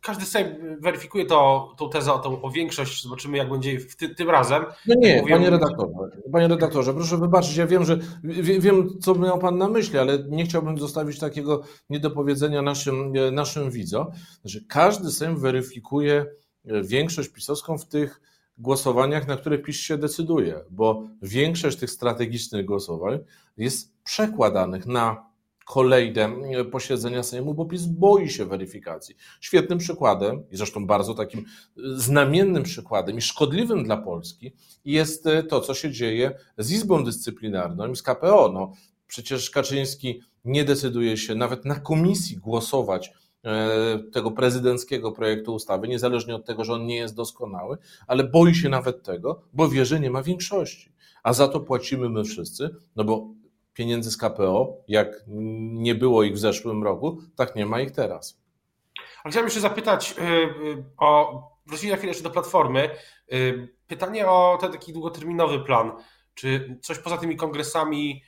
każdy 0.01 0.25
Sejm 0.25 0.49
weryfikuje 0.81 1.27
to, 1.27 1.69
tą 1.79 1.91
tezę 1.91 2.13
o, 2.13 2.19
tą, 2.19 2.43
o 2.43 2.51
większość, 2.51 3.03
zobaczymy 3.03 3.37
jak 3.37 3.51
będzie 3.51 3.81
w 3.81 3.97
ty, 3.97 4.15
tym 4.15 4.31
razem. 4.31 4.65
No 4.87 4.95
nie, 4.99 5.21
mówię, 5.21 5.33
panie 5.35 5.51
redaktorze, 5.51 5.93
panie 6.33 6.49
redaktorze, 6.49 6.95
proszę 6.95 7.19
wybaczyć, 7.19 7.57
ja 7.57 7.67
wiem, 7.67 7.85
że 7.85 7.99
wiem, 8.59 8.89
co 9.01 9.15
miał 9.15 9.39
pan 9.39 9.59
na 9.59 9.69
myśli, 9.69 9.99
ale 9.99 10.19
nie 10.29 10.45
chciałbym 10.45 10.79
zostawić 10.79 11.19
takiego 11.19 11.63
niedopowiedzenia 11.91 12.63
naszym, 12.63 13.13
naszym 13.33 13.71
widzom, 13.71 14.07
że 14.45 14.61
każdy 14.69 15.11
Sejm 15.11 15.37
weryfikuje 15.37 16.27
większość 16.65 17.29
pisowską 17.29 17.79
w 17.79 17.89
tych 17.89 18.21
głosowaniach, 18.59 19.29
na 19.29 19.37
które 19.37 19.59
PiS 19.59 19.77
się 19.77 19.99
decyduje, 19.99 20.61
bo 20.71 21.03
większość 21.23 21.79
tych 21.79 21.91
strategicznych 21.91 22.65
głosowań 22.67 23.19
jest 23.57 23.93
przekładanych 24.05 24.87
na 24.87 25.29
kolejne 25.67 26.31
posiedzenia 26.73 27.23
Sejmu, 27.23 27.55
bo 27.55 27.65
PiS 27.65 27.87
boi 27.87 28.31
się 28.31 28.45
weryfikacji. 28.45 29.15
Świetnym 29.41 29.79
przykładem, 29.79 30.43
i 30.51 30.57
zresztą 30.57 30.87
bardzo 30.87 31.15
takim 31.15 31.45
znamiennym 31.77 32.63
przykładem 32.63 33.19
i 33.19 33.21
szkodliwym 33.21 33.85
dla 33.85 33.97
Polski 33.97 34.53
jest 34.85 35.25
to, 35.49 35.61
co 35.61 35.75
się 35.75 35.91
dzieje 35.91 36.39
z 36.59 36.71
Izbą 36.71 37.05
Dyscyplinarną 37.05 37.91
i 37.91 37.97
z 37.97 38.03
KPO. 38.03 38.51
No, 38.55 38.73
przecież 39.07 39.51
Kaczyński 39.51 40.21
nie 40.45 40.65
decyduje 40.65 41.17
się 41.17 41.35
nawet 41.35 41.65
na 41.65 41.81
komisji 41.81 42.37
głosować 42.37 43.13
tego 44.13 44.31
prezydenckiego 44.31 45.13
projektu 45.13 45.55
ustawy, 45.55 45.89
niezależnie 45.89 46.35
od 46.35 46.47
tego, 46.47 46.65
że 46.65 46.73
on 46.73 46.87
nie 46.87 46.97
jest 46.97 47.15
doskonały, 47.15 47.79
ale 48.07 48.25
boi 48.25 48.55
się 48.55 48.69
nawet 48.69 49.03
tego, 49.03 49.43
bo 49.53 49.69
wie, 49.69 49.85
że 49.85 50.01
nie 50.01 50.11
ma 50.11 50.23
większości. 50.23 50.93
A 51.23 51.33
za 51.33 51.49
to 51.49 51.61
płacimy 51.61 52.09
my 52.09 52.25
wszyscy, 52.25 52.77
no 52.97 53.05
bo 53.05 53.29
pieniędzy 53.75 54.11
z 54.11 54.17
KPO, 54.17 54.77
jak 54.89 55.25
nie 55.73 55.95
było 55.95 56.23
ich 56.23 56.35
w 56.35 56.39
zeszłym 56.39 56.83
roku, 56.83 57.19
tak 57.37 57.57
nie 57.57 57.67
ma 57.67 57.81
ich 57.81 57.91
teraz. 57.91 58.41
A 59.25 59.31
chciałem 59.31 59.47
jeszcze 59.47 59.61
zapytać 59.61 60.15
e, 60.19 60.23
e, 60.23 60.49
o, 60.97 61.43
wrócić 61.67 61.91
na 61.91 61.97
chwilę 61.97 62.11
jeszcze 62.11 62.25
do 62.25 62.31
Platformy, 62.31 62.91
pytanie 63.87 64.27
o 64.27 64.59
ten 64.61 64.73
taki 64.73 64.93
długoterminowy 64.93 65.61
plan. 65.61 65.93
Czy 66.35 66.79
coś 66.83 66.99
poza 66.99 67.17
tymi 67.17 67.37
kongresami 67.37 68.23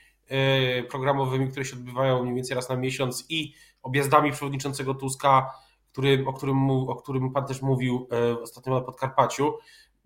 programowymi, 0.90 1.50
które 1.50 1.64
się 1.64 1.76
odbywają 1.76 2.23
mniej 2.23 2.35
więcej 2.35 2.55
raz 2.55 2.69
na 2.69 2.76
miesiąc 2.76 3.26
i 3.29 3.55
objazdami 3.83 4.33
przewodniczącego 4.33 4.95
Tuska, 4.95 5.51
który, 5.93 6.25
o, 6.27 6.33
którym, 6.33 6.71
o 6.71 6.97
którym 6.97 7.33
Pan 7.33 7.47
też 7.47 7.63
mówił 7.63 8.09
e, 8.13 8.41
ostatnio 8.41 8.75
na 8.75 8.81
Podkarpaciu, 8.81 9.55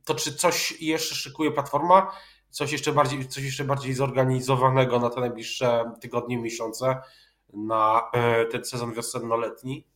to 0.05 0.15
czy 0.15 0.35
coś 0.35 0.81
jeszcze 0.81 1.15
szykuje 1.15 1.51
Platforma? 1.51 2.11
Coś 2.51 2.73
jeszcze 2.73 2.93
bardziej, 2.93 3.29
coś 3.29 3.45
jeszcze 3.45 3.65
bardziej 3.65 3.95
zorganizowanego 3.95 4.99
na 4.99 5.11
te 5.11 5.21
najbliższe 5.21 5.93
tygodnie, 6.01 6.39
miesiące, 6.39 6.97
na 7.53 8.03
e, 8.13 8.47
ten 8.47 8.65
sezon 8.65 8.93
wiosenno-letni? 8.93 9.87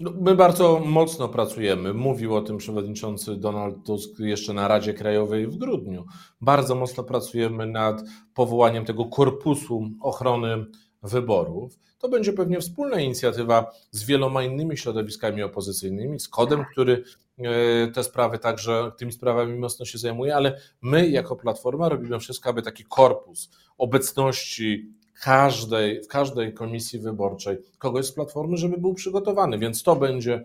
No, 0.00 0.12
my 0.20 0.34
bardzo 0.34 0.80
mocno 0.84 1.28
pracujemy. 1.28 1.94
Mówił 1.94 2.36
o 2.36 2.42
tym 2.42 2.56
przewodniczący 2.56 3.36
Donald 3.36 3.86
Tusk 3.86 4.18
jeszcze 4.18 4.52
na 4.52 4.68
Radzie 4.68 4.94
Krajowej 4.94 5.46
w 5.46 5.56
grudniu. 5.56 6.04
Bardzo 6.40 6.74
mocno 6.74 7.04
pracujemy 7.04 7.66
nad 7.66 8.02
powołaniem 8.34 8.84
tego 8.84 9.04
korpusu 9.04 9.90
ochrony 10.00 10.66
wyborów. 11.02 11.78
To 11.98 12.08
będzie 12.08 12.32
pewnie 12.32 12.60
wspólna 12.60 13.00
inicjatywa 13.00 13.72
z 13.90 14.04
wieloma 14.04 14.42
innymi 14.42 14.76
środowiskami 14.76 15.42
opozycyjnymi, 15.42 16.20
z 16.20 16.28
kodem, 16.28 16.64
który 16.72 17.04
e, 17.38 17.88
te 17.88 18.04
sprawy 18.04 18.38
także, 18.38 18.92
tymi 18.98 19.12
sprawami 19.12 19.58
mocno 19.58 19.84
się 19.84 19.98
zajmuje, 19.98 20.36
ale 20.36 20.60
my 20.82 21.08
jako 21.08 21.36
Platforma 21.36 21.88
robimy 21.88 22.18
wszystko, 22.18 22.50
aby 22.50 22.62
taki 22.62 22.84
korpus 22.84 23.50
obecności 23.78 24.92
każdej, 25.22 26.02
w 26.02 26.08
każdej 26.08 26.54
komisji 26.54 26.98
wyborczej 26.98 27.58
kogoś 27.78 28.06
z 28.06 28.12
Platformy, 28.12 28.56
żeby 28.56 28.78
był 28.78 28.94
przygotowany, 28.94 29.58
więc 29.58 29.82
to 29.82 29.96
będzie 29.96 30.44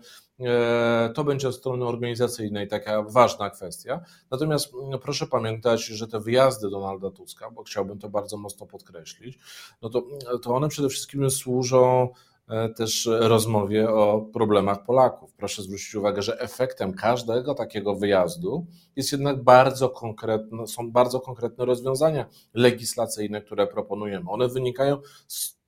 to 1.14 1.24
będzie 1.24 1.48
od 1.48 1.54
strony 1.54 1.84
organizacyjnej 1.84 2.68
taka 2.68 3.02
ważna 3.02 3.50
kwestia. 3.50 4.00
Natomiast 4.30 4.72
no, 4.90 4.98
proszę 4.98 5.26
pamiętać, 5.26 5.84
że 5.84 6.08
te 6.08 6.20
wyjazdy 6.20 6.70
Donalda 6.70 7.10
Tuska, 7.10 7.50
bo 7.50 7.62
chciałbym 7.62 7.98
to 7.98 8.08
bardzo 8.08 8.36
mocno 8.36 8.66
podkreślić, 8.66 9.38
no 9.82 9.88
to, 9.88 10.02
to 10.42 10.54
one 10.54 10.68
przede 10.68 10.88
wszystkim 10.88 11.30
służą 11.30 12.08
e, 12.48 12.68
też 12.68 13.08
rozmowie 13.10 13.90
o 13.90 14.20
problemach 14.32 14.84
Polaków. 14.84 15.32
Proszę 15.32 15.62
zwrócić 15.62 15.94
uwagę, 15.94 16.22
że 16.22 16.40
efektem 16.40 16.94
każdego 16.94 17.54
takiego 17.54 17.94
wyjazdu 17.94 18.66
jest 18.96 19.12
jednak 19.12 19.42
bardzo 19.42 19.88
konkretne, 19.88 20.66
są 20.66 20.90
bardzo 20.90 21.20
konkretne 21.20 21.64
rozwiązania 21.64 22.26
legislacyjne, 22.54 23.42
które 23.42 23.66
proponujemy. 23.66 24.30
One 24.30 24.48
wynikają 24.48 24.98
z 25.28 25.63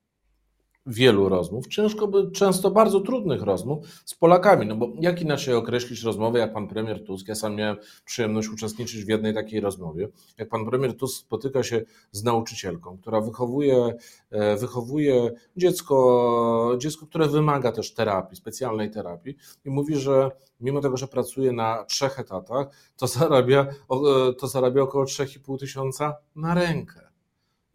wielu 0.87 1.29
rozmów, 1.29 1.67
ciężko, 1.67 2.09
często 2.35 2.71
bardzo 2.71 3.01
trudnych 3.01 3.43
rozmów 3.43 3.87
z 4.05 4.15
Polakami. 4.15 4.67
No 4.67 4.77
bo 4.77 4.93
jak 5.01 5.23
inaczej 5.23 5.55
określić 5.55 6.03
rozmowę, 6.03 6.39
jak 6.39 6.53
pan 6.53 6.69
premier 6.69 7.05
Tusk, 7.05 7.29
ja 7.29 7.35
sam 7.35 7.57
miałem 7.57 7.77
przyjemność 8.05 8.49
uczestniczyć 8.49 9.05
w 9.05 9.09
jednej 9.09 9.35
takiej 9.35 9.61
rozmowie, 9.61 10.09
jak 10.39 10.49
pan 10.49 10.67
premier 10.67 10.97
Tusk 10.97 11.21
spotyka 11.21 11.63
się 11.63 11.83
z 12.13 12.25
nauczycielką, 12.25 12.99
która 12.99 13.21
wychowuje, 13.21 13.95
e, 14.31 14.57
wychowuje 14.57 15.33
dziecko, 15.57 16.77
dziecko, 16.79 17.07
które 17.07 17.29
wymaga 17.29 17.73
też 17.73 17.95
terapii, 17.95 18.37
specjalnej 18.37 18.91
terapii 18.91 19.37
i 19.65 19.71
mówi, 19.71 19.97
że 19.97 20.31
mimo 20.61 20.81
tego, 20.81 20.97
że 20.97 21.09
pracuje 21.09 21.53
na 21.53 21.85
trzech 21.85 22.21
etatach, 22.21 22.67
to 22.97 23.07
zarabia, 23.07 23.61
e, 23.61 24.33
to 24.33 24.49
zarabia 24.49 24.83
około 24.83 25.05
3,5 25.05 25.59
tysiąca 25.59 26.17
na 26.37 26.55
rękę. 26.55 27.06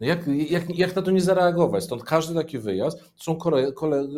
No 0.02 0.08
jak, 0.08 0.26
jak, 0.26 0.78
jak 0.78 0.96
na 0.96 1.02
to 1.02 1.10
nie 1.10 1.20
zareagować? 1.20 1.84
Stąd 1.84 2.04
każdy 2.04 2.34
taki 2.34 2.58
wyjazd 2.58 2.98
są 3.16 3.36
kole, 3.36 3.72
kole, 3.72 4.08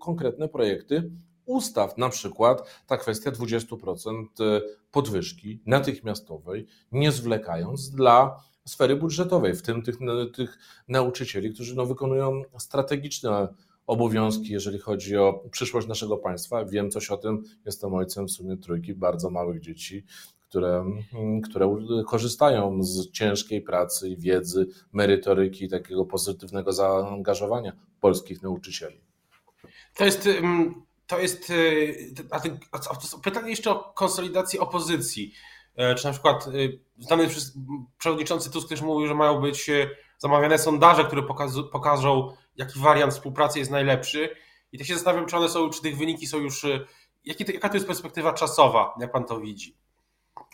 konkretne 0.00 0.48
projekty 0.48 1.10
ustaw, 1.44 1.98
na 1.98 2.08
przykład 2.08 2.82
ta 2.86 2.96
kwestia 2.96 3.30
20% 3.30 4.24
y, 4.40 4.62
podwyżki 4.90 5.60
natychmiastowej, 5.66 6.66
nie 6.92 7.12
zwlekając 7.12 7.90
dla 7.90 8.40
sfery 8.64 8.96
budżetowej, 8.96 9.54
w 9.54 9.62
tym 9.62 9.82
tych, 9.82 9.96
tych 10.34 10.58
nauczycieli, 10.88 11.54
którzy 11.54 11.76
no, 11.76 11.86
wykonują 11.86 12.42
strategiczne 12.58 13.48
obowiązki, 13.86 14.52
jeżeli 14.52 14.78
chodzi 14.78 15.16
o 15.16 15.44
przyszłość 15.50 15.88
naszego 15.88 16.16
państwa. 16.16 16.64
Wiem 16.64 16.90
coś 16.90 17.10
o 17.10 17.16
tym, 17.16 17.42
jestem 17.66 17.94
ojcem 17.94 18.26
w 18.28 18.30
sumie 18.30 18.56
trójki 18.56 18.94
bardzo 18.94 19.30
małych 19.30 19.60
dzieci, 19.60 20.04
które, 20.50 20.84
mm, 21.14 21.40
które 21.40 21.76
korzystają 22.06 22.82
z 22.82 23.10
ciężkiej 23.10 23.62
pracy 23.62 24.08
i 24.08 24.16
wiedzy, 24.16 24.66
merytoryki, 24.92 25.68
takiego 25.68 26.04
pozytywnego 26.04 26.72
zaangażowania 26.72 27.72
polskich 28.00 28.42
nauczycieli. 28.42 29.00
To 29.96 30.04
jest, 30.04 30.28
to 31.06 31.18
jest 31.18 31.50
y, 31.50 32.14
a 32.30 32.40
ten, 32.40 32.58
a 32.72 33.18
pytanie 33.22 33.50
jeszcze 33.50 33.70
o 33.70 33.92
konsolidację 33.94 34.60
opozycji. 34.60 35.32
E, 35.76 35.94
czy 35.94 36.04
na 36.04 36.12
przykład 36.12 36.46
y, 36.46 36.80
znany 36.98 37.28
przewodniczący 37.98 38.50
Tusk 38.50 38.68
też 38.68 38.82
mówił, 38.82 39.06
że 39.06 39.14
mają 39.14 39.40
być 39.40 39.68
y, 39.68 39.90
zamawiane 40.18 40.58
sondaże, 40.58 41.04
które 41.04 41.22
pokażą, 41.72 42.32
jaki 42.56 42.80
wariant 42.80 43.12
współpracy 43.12 43.58
jest 43.58 43.70
najlepszy. 43.70 44.36
I 44.72 44.78
tak 44.78 44.86
się 44.86 44.94
zastanawiam, 44.94 45.26
czy 45.26 45.36
one 45.36 45.48
są, 45.48 45.70
czy 45.70 45.82
tych 45.82 45.96
wyniki 45.96 46.26
są 46.26 46.38
już. 46.38 46.66
Jaki 47.24 47.44
jaka 47.52 47.68
to 47.68 47.74
jest 47.74 47.86
perspektywa 47.86 48.32
czasowa, 48.32 48.94
jak 49.00 49.12
pan 49.12 49.24
to 49.24 49.40
widzi? 49.40 49.76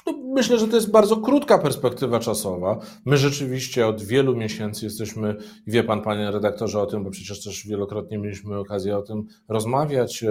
No, 0.07 0.13
myślę, 0.35 0.59
że 0.59 0.69
to 0.69 0.77
jest 0.77 0.91
bardzo 0.91 1.17
krótka 1.17 1.59
perspektywa 1.59 2.19
czasowa. 2.21 2.79
My 3.05 3.17
rzeczywiście 3.17 3.87
od 3.87 4.03
wielu 4.03 4.37
miesięcy 4.37 4.85
jesteśmy, 4.85 5.37
wie 5.67 5.85
pan, 5.85 6.03
panie 6.03 6.31
redaktorze, 6.31 6.81
o 6.81 6.87
tym, 6.87 7.05
bo 7.05 7.11
przecież 7.11 7.45
też 7.45 7.67
wielokrotnie 7.67 8.19
mieliśmy 8.19 8.59
okazję 8.59 8.99
o 8.99 9.03
tym 9.03 9.27
rozmawiać. 9.49 10.25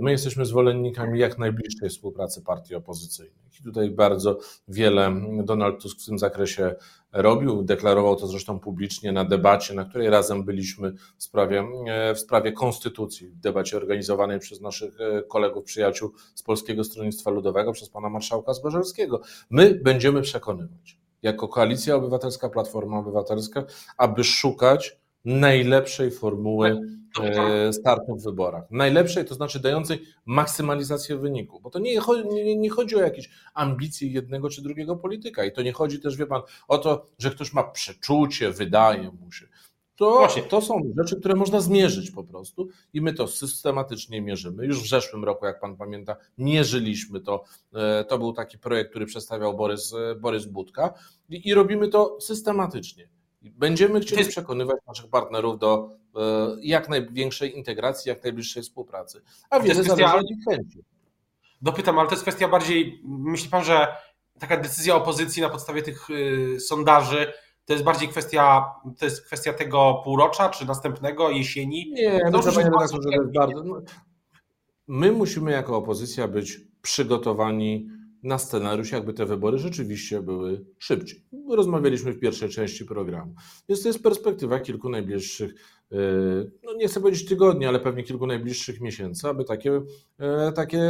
My 0.00 0.10
jesteśmy 0.10 0.46
zwolennikami 0.46 1.18
jak 1.18 1.38
najbliższej 1.38 1.88
współpracy 1.88 2.42
partii 2.42 2.74
opozycyjnych. 2.74 3.60
I 3.60 3.64
tutaj 3.64 3.90
bardzo 3.90 4.38
wiele 4.68 5.14
Donald 5.44 5.82
Tusk 5.82 6.00
w 6.00 6.06
tym 6.06 6.18
zakresie 6.18 6.74
robił. 7.12 7.62
Deklarował 7.62 8.16
to 8.16 8.26
zresztą 8.26 8.60
publicznie 8.60 9.12
na 9.12 9.24
debacie, 9.24 9.74
na 9.74 9.84
której 9.84 10.10
razem 10.10 10.44
byliśmy 10.44 10.92
w 11.18 11.22
sprawie, 11.22 11.64
w 12.14 12.18
sprawie 12.18 12.52
konstytucji, 12.52 13.28
w 13.28 13.40
debacie 13.40 13.76
organizowanej 13.76 14.38
przez 14.38 14.60
naszych 14.60 14.98
kolegów, 15.28 15.64
przyjaciół 15.64 16.12
z 16.34 16.42
Polskiego 16.42 16.84
Stronnictwa 16.84 17.30
Ludowego, 17.30 17.72
przez 17.72 17.88
pana 17.88 18.08
marszałka 18.08 18.54
Zborzelskiego. 18.54 19.20
My 19.50 19.74
będziemy 19.74 20.22
przekonywać, 20.22 20.98
jako 21.22 21.48
Koalicja 21.48 21.96
Obywatelska, 21.96 22.48
Platforma 22.48 22.98
Obywatelska, 22.98 23.64
aby 23.96 24.24
szukać 24.24 24.96
najlepszej 25.24 26.10
formuły 26.10 26.68
e, 26.68 26.78
startu 27.72 28.16
w 28.16 28.24
wyborach. 28.24 28.64
Najlepszej, 28.70 29.24
to 29.24 29.34
znaczy 29.34 29.60
dającej 29.60 30.02
maksymalizację 30.26 31.16
wyniku, 31.16 31.60
bo 31.60 31.70
to 31.70 31.78
nie 31.78 32.00
chodzi, 32.00 32.28
nie, 32.28 32.56
nie 32.56 32.70
chodzi 32.70 32.96
o 32.96 33.00
jakieś 33.00 33.30
ambicje 33.54 34.08
jednego 34.08 34.50
czy 34.50 34.62
drugiego 34.62 34.96
polityka 34.96 35.44
i 35.44 35.52
to 35.52 35.62
nie 35.62 35.72
chodzi 35.72 36.00
też, 36.00 36.16
wie 36.16 36.26
pan, 36.26 36.42
o 36.68 36.78
to, 36.78 37.06
że 37.18 37.30
ktoś 37.30 37.52
ma 37.52 37.64
przeczucie, 37.64 38.50
wydaje 38.50 39.10
mu 39.10 39.32
się. 39.32 39.46
To, 39.96 40.10
Właśnie. 40.10 40.42
to 40.42 40.60
są 40.60 40.92
rzeczy, 40.98 41.20
które 41.20 41.34
można 41.34 41.60
zmierzyć 41.60 42.10
po 42.10 42.24
prostu 42.24 42.68
i 42.92 43.00
my 43.00 43.12
to 43.12 43.28
systematycznie 43.28 44.22
mierzymy. 44.22 44.66
Już 44.66 44.82
w 44.82 44.88
zeszłym 44.88 45.24
roku, 45.24 45.46
jak 45.46 45.60
pan 45.60 45.76
pamięta, 45.76 46.16
mierzyliśmy 46.38 47.20
to. 47.20 47.44
E, 47.74 48.04
to 48.04 48.18
był 48.18 48.32
taki 48.32 48.58
projekt, 48.58 48.90
który 48.90 49.06
przedstawiał 49.06 49.56
Borys, 49.56 49.94
e, 49.94 50.14
Borys 50.14 50.46
Budka 50.46 50.94
i, 51.28 51.48
i 51.48 51.54
robimy 51.54 51.88
to 51.88 52.20
systematycznie. 52.20 53.08
Będziemy 53.50 54.00
chcieli 54.00 54.18
jest... 54.18 54.30
przekonywać 54.30 54.76
naszych 54.86 55.10
partnerów 55.10 55.58
do 55.58 55.90
e, 56.16 56.20
jak 56.60 56.88
największej 56.88 57.56
integracji, 57.56 58.08
jak 58.08 58.24
najbliższej 58.24 58.62
współpracy. 58.62 59.22
A 59.50 59.60
wiele 59.60 59.84
zależy 59.84 60.14
od 60.14 60.30
ich 60.30 60.44
chęci. 60.48 60.84
Dopytam, 61.62 61.98
ale 61.98 62.08
to 62.08 62.14
jest 62.14 62.22
kwestia 62.22 62.48
bardziej, 62.48 63.00
myśli 63.04 63.50
pan, 63.50 63.64
że 63.64 63.96
taka 64.38 64.56
decyzja 64.56 64.96
opozycji 64.96 65.42
na 65.42 65.48
podstawie 65.48 65.82
tych 65.82 66.10
y, 66.10 66.60
sondaży 66.60 67.32
to 67.64 67.72
jest 67.72 67.84
bardziej 67.84 68.08
kwestia, 68.08 68.64
to 68.98 69.04
jest 69.04 69.26
kwestia 69.26 69.52
tego 69.52 70.00
półrocza, 70.04 70.48
czy 70.48 70.66
następnego, 70.66 71.30
jesieni? 71.30 71.92
Nie, 71.92 72.20
no 72.24 72.42
to, 72.42 72.50
że 72.50 72.52
to 72.52 72.60
jest 72.60 73.32
bardzo... 73.34 73.62
No, 73.64 73.82
my 74.86 75.12
musimy 75.12 75.52
jako 75.52 75.76
opozycja 75.76 76.28
być 76.28 76.60
przygotowani 76.82 77.88
na 78.24 78.38
scenariusz, 78.38 78.92
jakby 78.92 79.12
te 79.12 79.26
wybory 79.26 79.58
rzeczywiście 79.58 80.22
były 80.22 80.64
szybciej. 80.78 81.24
Rozmawialiśmy 81.50 82.12
w 82.12 82.20
pierwszej 82.20 82.48
części 82.48 82.84
programu. 82.84 83.34
Więc 83.68 83.82
to 83.82 83.88
jest 83.88 84.02
perspektywa 84.02 84.60
kilku 84.60 84.88
najbliższych 84.88 85.54
no 86.62 86.74
nie 86.74 86.88
chcę 86.88 87.00
powiedzieć 87.00 87.28
tygodni, 87.28 87.66
ale 87.66 87.80
pewnie 87.80 88.02
kilku 88.02 88.26
najbliższych 88.26 88.80
miesięcy, 88.80 89.28
aby 89.28 89.44
takie, 89.44 89.80
e, 90.18 90.52
takie 90.52 90.82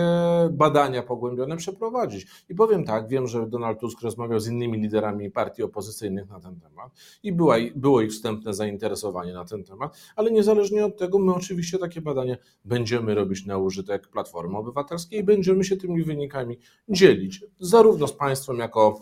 badania 0.50 1.02
pogłębione 1.02 1.56
przeprowadzić. 1.56 2.26
I 2.48 2.54
powiem 2.54 2.84
tak, 2.84 3.08
wiem, 3.08 3.26
że 3.26 3.46
Donald 3.46 3.80
Tusk 3.80 4.02
rozmawiał 4.02 4.40
z 4.40 4.48
innymi 4.48 4.80
liderami 4.80 5.30
partii 5.30 5.62
opozycyjnych 5.62 6.28
na 6.28 6.40
ten 6.40 6.60
temat 6.60 6.92
i 7.22 7.32
była, 7.32 7.56
było 7.74 8.00
ich 8.00 8.10
wstępne 8.10 8.54
zainteresowanie 8.54 9.32
na 9.32 9.44
ten 9.44 9.64
temat, 9.64 9.96
ale 10.16 10.30
niezależnie 10.30 10.86
od 10.86 10.98
tego, 10.98 11.18
my 11.18 11.34
oczywiście 11.34 11.78
takie 11.78 12.00
badania 12.00 12.36
będziemy 12.64 13.14
robić 13.14 13.46
na 13.46 13.58
użytek 13.58 14.08
Platformy 14.08 14.58
Obywatelskiej 14.58 15.20
i 15.20 15.24
będziemy 15.24 15.64
się 15.64 15.76
tymi 15.76 16.04
wynikami 16.04 16.58
dzielić, 16.88 17.44
zarówno 17.58 18.06
z 18.06 18.12
państwem 18.12 18.58
jako 18.58 19.00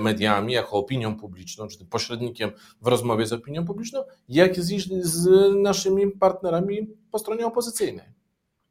mediami, 0.00 0.52
jako 0.52 0.76
opinią 0.76 1.16
publiczną, 1.16 1.68
czy 1.68 1.86
pośrednikiem 1.86 2.52
w 2.80 2.86
rozmowie 2.86 3.26
z 3.26 3.32
opinią 3.32 3.64
publiczną, 3.64 4.04
jak 4.28 4.60
z, 4.60 4.88
z 5.02 5.28
naszymi 5.56 6.10
partnerami 6.10 6.88
po 7.10 7.18
stronie 7.18 7.46
opozycyjnej. 7.46 8.18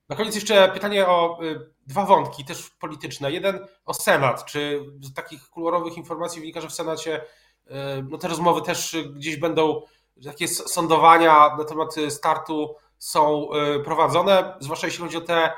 Na 0.09 0.15
koniec 0.15 0.35
jeszcze 0.35 0.69
pytanie 0.69 1.07
o 1.07 1.43
y, 1.43 1.69
dwa 1.87 2.05
wątki, 2.05 2.45
też 2.45 2.69
polityczne. 2.69 3.31
Jeden 3.31 3.59
o 3.85 3.93
Senat. 3.93 4.45
Czy 4.45 4.85
z 5.01 5.13
takich 5.13 5.49
kolorowych 5.49 5.97
informacji 5.97 6.39
wynika, 6.39 6.61
że 6.61 6.67
w 6.67 6.73
Senacie 6.73 7.21
y, 7.21 7.71
no 8.09 8.17
te 8.17 8.27
rozmowy 8.27 8.61
też 8.61 8.97
gdzieś 9.15 9.37
będą, 9.37 9.81
takie 10.23 10.47
sądowania 10.47 11.55
na 11.57 11.63
temat 11.63 11.95
startu 12.09 12.75
są 12.97 13.47
y, 13.53 13.83
prowadzone, 13.83 14.53
zwłaszcza 14.59 14.87
jeśli 14.87 15.03
chodzi 15.03 15.17
o 15.17 15.21
te, 15.21 15.51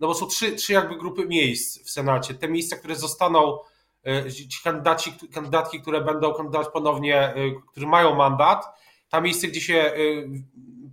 no 0.00 0.06
bo 0.06 0.14
są 0.14 0.26
trzy, 0.26 0.52
trzy 0.52 0.72
jakby 0.72 0.96
grupy 0.96 1.26
miejsc 1.26 1.82
w 1.82 1.90
Senacie. 1.90 2.34
Te 2.34 2.48
miejsca, 2.48 2.76
które 2.76 2.96
zostaną, 2.96 3.58
ci 4.50 4.62
kandydaci, 4.64 5.12
kandydatki, 5.34 5.80
które 5.80 6.00
będą 6.00 6.34
kandydować 6.34 6.68
ponownie, 6.72 7.34
którzy 7.70 7.86
mają 7.86 8.14
mandat, 8.14 8.64
ta 9.08 9.20
miejsce, 9.20 9.48
gdzie 9.48 9.60
się 9.60 9.74
y, 9.74 10.28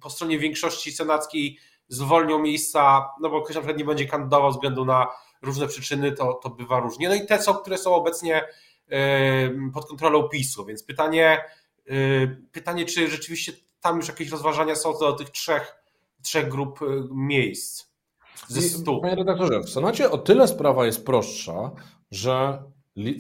po 0.02 0.10
stronie 0.10 0.40
większości 0.40 0.92
senackiej 0.92 1.58
zwolnią 1.88 2.40
miejsca, 2.40 3.10
no 3.22 3.30
bo 3.30 3.42
ktoś 3.42 3.56
na 3.56 3.62
przykład 3.62 3.78
nie 3.78 3.86
będzie 3.86 4.06
kandydował 4.06 4.52
ze 4.52 4.58
względu 4.58 4.86
na 4.86 5.08
różne 5.42 5.68
przyczyny, 5.68 6.12
to, 6.12 6.34
to 6.34 6.50
bywa 6.50 6.80
różnie. 6.80 7.10
No 7.10 7.16
i 7.16 7.26
te 7.26 7.42
są, 7.42 7.54
które 7.54 7.78
są 7.78 7.96
obecnie 7.96 8.48
pod 9.74 9.88
kontrolą 9.88 10.30
PiSu, 10.30 10.66
więc 10.66 10.84
pytanie, 10.84 11.44
pytanie 12.52 12.86
czy 12.86 13.08
rzeczywiście 13.08 13.54
tam 13.82 13.98
już 13.98 14.08
jakieś 14.08 14.30
rozważania 14.30 14.76
są 14.76 14.94
do 15.00 15.14
tych 15.14 15.30
trzech, 15.30 15.76
trzech 16.22 16.50
grup 16.50 16.80
miejsc 17.12 17.86
ze 18.48 18.62
stu. 18.62 19.02
Panie 19.02 19.16
redaktorze, 19.16 19.60
w 19.60 19.70
Senacie 19.70 20.12
o 20.12 20.18
tyle 20.18 20.48
sprawa 20.48 20.86
jest 20.86 21.06
prostsza, 21.06 21.72
że 22.12 22.64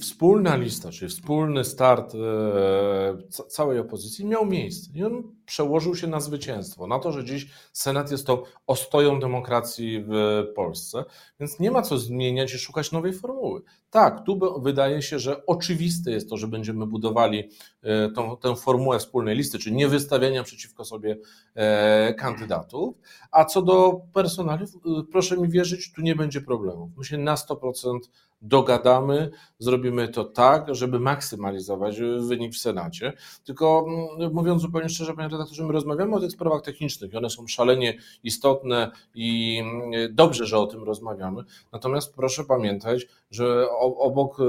wspólna 0.01 0.55
lista, 0.55 0.91
czyli 0.91 1.11
wspólny 1.11 1.63
start 1.63 2.15
e, 2.15 3.43
całej 3.47 3.79
opozycji 3.79 4.25
miał 4.25 4.45
miejsce 4.45 4.91
i 4.95 5.03
on 5.03 5.23
przełożył 5.45 5.95
się 5.95 6.07
na 6.07 6.19
zwycięstwo, 6.19 6.87
na 6.87 6.99
to, 6.99 7.11
że 7.11 7.25
dziś 7.25 7.47
Senat 7.71 8.11
jest 8.11 8.27
to 8.27 8.43
ostoją 8.67 9.19
demokracji 9.19 10.05
w 10.07 10.43
Polsce, 10.55 11.05
więc 11.39 11.59
nie 11.59 11.71
ma 11.71 11.81
co 11.81 11.97
zmieniać 11.97 12.53
i 12.53 12.57
szukać 12.57 12.91
nowej 12.91 13.13
formuły. 13.13 13.61
Tak, 13.89 14.23
tu 14.25 14.61
wydaje 14.61 15.01
się, 15.01 15.19
że 15.19 15.45
oczywiste 15.45 16.11
jest 16.11 16.29
to, 16.29 16.37
że 16.37 16.47
będziemy 16.47 16.87
budowali 16.87 17.49
e, 17.81 18.09
tą, 18.09 18.37
tę 18.37 18.55
formułę 18.55 18.99
wspólnej 18.99 19.35
listy, 19.35 19.59
czyli 19.59 19.75
nie 19.75 19.87
wystawiania 19.87 20.43
przeciwko 20.43 20.85
sobie 20.85 21.17
e, 21.55 22.13
kandydatów, 22.13 22.95
a 23.31 23.45
co 23.45 23.61
do 23.61 24.01
personaliów, 24.13 24.69
proszę 25.11 25.37
mi 25.37 25.49
wierzyć, 25.49 25.93
tu 25.93 26.01
nie 26.01 26.15
będzie 26.15 26.41
problemów. 26.41 26.89
My 26.97 27.03
się 27.03 27.17
na 27.17 27.35
100% 27.35 27.99
dogadamy, 28.43 29.31
zrobimy 29.59 30.07
to 30.07 30.23
tak, 30.23 30.75
żeby 30.75 30.99
maksymalizować 30.99 31.99
wynik 32.19 32.53
w 32.53 32.57
Senacie. 32.57 33.13
Tylko 33.43 33.85
mm, 34.19 34.33
mówiąc 34.33 34.61
zupełnie 34.61 34.89
szczerze, 34.89 35.13
panie 35.13 35.29
redaktorze, 35.29 35.63
my 35.63 35.73
rozmawiamy 35.73 36.15
o 36.15 36.19
tych 36.19 36.31
sprawach 36.31 36.61
technicznych 36.61 37.13
i 37.13 37.17
one 37.17 37.29
są 37.29 37.47
szalenie 37.47 37.97
istotne 38.23 38.91
i 39.15 39.59
mm, 39.61 40.15
dobrze, 40.15 40.45
że 40.45 40.57
o 40.57 40.67
tym 40.67 40.83
rozmawiamy. 40.83 41.43
Natomiast 41.71 42.15
proszę 42.15 42.43
pamiętać, 42.43 43.07
że 43.31 43.69
obok 43.79 44.39
y, 44.39 44.43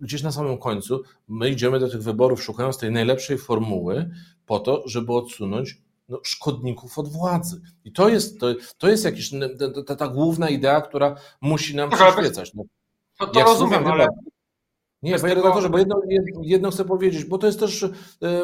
gdzieś 0.00 0.22
na 0.22 0.32
samym 0.32 0.58
końcu 0.58 1.02
my 1.28 1.50
idziemy 1.50 1.78
do 1.78 1.88
tych 1.88 2.02
wyborów 2.02 2.42
szukając 2.42 2.78
tej 2.78 2.90
najlepszej 2.90 3.38
formuły 3.38 4.10
po 4.46 4.58
to, 4.58 4.82
żeby 4.86 5.12
odsunąć 5.12 5.85
no, 6.08 6.20
szkodników 6.22 6.98
od 6.98 7.08
władzy. 7.08 7.60
I 7.84 7.92
to 7.92 8.08
jest, 8.08 8.40
to, 8.40 8.46
to 8.78 8.88
jest 8.88 9.04
jakiś, 9.04 9.30
ta, 9.86 9.96
ta 9.96 10.08
główna 10.08 10.48
idea, 10.48 10.80
która 10.80 11.16
musi 11.40 11.76
nam 11.76 11.90
przyświecać. 11.90 12.54
No, 12.54 12.64
to, 13.18 13.26
to 13.26 13.44
rozumiem, 13.44 13.86
ale... 13.86 14.06
Nie, 15.02 15.18
panie 15.18 15.34
redaktorze, 15.34 15.70
bo 15.70 15.78
jedno, 15.78 16.00
jedno 16.42 16.70
chcę 16.70 16.84
powiedzieć, 16.84 17.24
bo 17.24 17.38
to 17.38 17.46
jest 17.46 17.60
też, 17.60 17.82
e, 17.82 17.90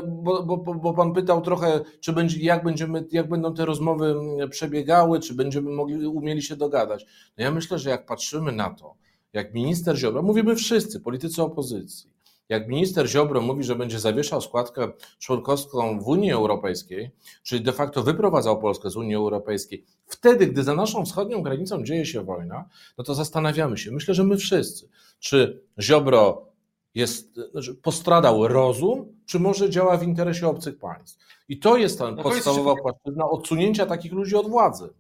bo, 0.02 0.42
bo, 0.42 0.74
bo 0.74 0.94
pan 0.94 1.12
pytał 1.12 1.40
trochę, 1.40 1.80
czy 2.00 2.12
będzie, 2.12 2.40
jak, 2.40 2.64
będziemy, 2.64 3.04
jak 3.12 3.28
będą 3.28 3.54
te 3.54 3.64
rozmowy 3.64 4.14
przebiegały, 4.50 5.20
czy 5.20 5.34
będziemy 5.34 5.70
mogli, 5.70 6.06
umieli 6.06 6.42
się 6.42 6.56
dogadać. 6.56 7.06
No 7.38 7.44
ja 7.44 7.50
myślę, 7.50 7.78
że 7.78 7.90
jak 7.90 8.06
patrzymy 8.06 8.52
na 8.52 8.70
to, 8.70 8.94
jak 9.32 9.54
minister 9.54 9.96
Ziobro, 9.96 10.22
mówimy 10.22 10.56
wszyscy, 10.56 11.00
politycy 11.00 11.42
opozycji, 11.42 12.10
jak 12.48 12.68
minister 12.68 13.08
Ziobro 13.08 13.40
mówi, 13.40 13.64
że 13.64 13.76
będzie 13.76 13.98
zawieszał 13.98 14.40
składkę 14.40 14.92
członkowską 15.18 16.00
w 16.00 16.08
Unii 16.08 16.32
Europejskiej, 16.32 17.10
czyli 17.42 17.62
de 17.62 17.72
facto 17.72 18.02
wyprowadzał 18.02 18.60
Polskę 18.60 18.90
z 18.90 18.96
Unii 18.96 19.14
Europejskiej, 19.14 19.84
wtedy, 20.06 20.46
gdy 20.46 20.62
za 20.62 20.74
naszą 20.74 21.04
wschodnią 21.04 21.42
granicą 21.42 21.84
dzieje 21.84 22.06
się 22.06 22.24
wojna, 22.24 22.68
no 22.98 23.04
to 23.04 23.14
zastanawiamy 23.14 23.78
się, 23.78 23.90
myślę, 23.90 24.14
że 24.14 24.24
my 24.24 24.36
wszyscy, 24.36 24.88
czy 25.18 25.62
Ziobro 25.80 26.46
jest, 26.94 27.40
postradał 27.82 28.48
rozum, 28.48 29.16
czy 29.26 29.38
może 29.38 29.70
działa 29.70 29.96
w 29.96 30.02
interesie 30.02 30.48
obcych 30.48 30.78
państw. 30.78 31.26
I 31.48 31.58
to 31.58 31.76
jest 31.76 31.98
ta 31.98 32.10
na 32.10 32.22
podstawowa 32.22 32.74
płaszczyzna 32.76 33.30
odsunięcia 33.30 33.86
takich 33.86 34.12
ludzi 34.12 34.36
od 34.36 34.48
władzy. 34.48 34.90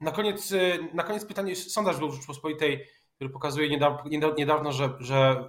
Na 0.00 0.10
koniec, 0.10 0.52
na 0.94 1.02
koniec 1.02 1.24
pytanie, 1.24 1.56
sondaż 1.56 1.98
był 1.98 2.10
w 2.10 2.14
Rzeczpospolitej, 2.14 2.86
który 3.16 3.30
pokazuje 3.30 3.68
niedawno, 3.68 4.32
niedawno 4.38 4.72
że, 4.72 4.94
że 4.98 5.44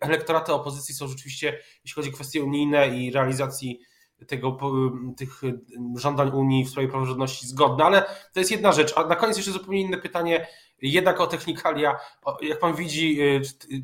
elektoraty 0.00 0.52
opozycji 0.52 0.94
są 0.94 1.08
rzeczywiście, 1.08 1.58
jeśli 1.84 1.94
chodzi 1.94 2.10
o 2.10 2.12
kwestie 2.12 2.44
unijne 2.44 2.88
i 2.88 3.10
realizacji 3.10 3.80
tego, 4.26 4.58
tych 5.16 5.40
żądań 5.96 6.30
Unii 6.30 6.64
w 6.64 6.70
sprawie 6.70 6.88
praworządności 6.88 7.46
zgodne, 7.46 7.84
ale 7.84 8.02
to 8.32 8.40
jest 8.40 8.50
jedna 8.50 8.72
rzecz. 8.72 8.92
A 8.96 9.04
na 9.04 9.16
koniec 9.16 9.36
jeszcze 9.36 9.52
zupełnie 9.52 9.80
inne 9.80 9.98
pytanie, 9.98 10.46
jednak 10.82 11.20
o 11.20 11.26
technikalia. 11.26 11.96
Jak 12.40 12.58
pan 12.58 12.74
widzi, 12.74 13.18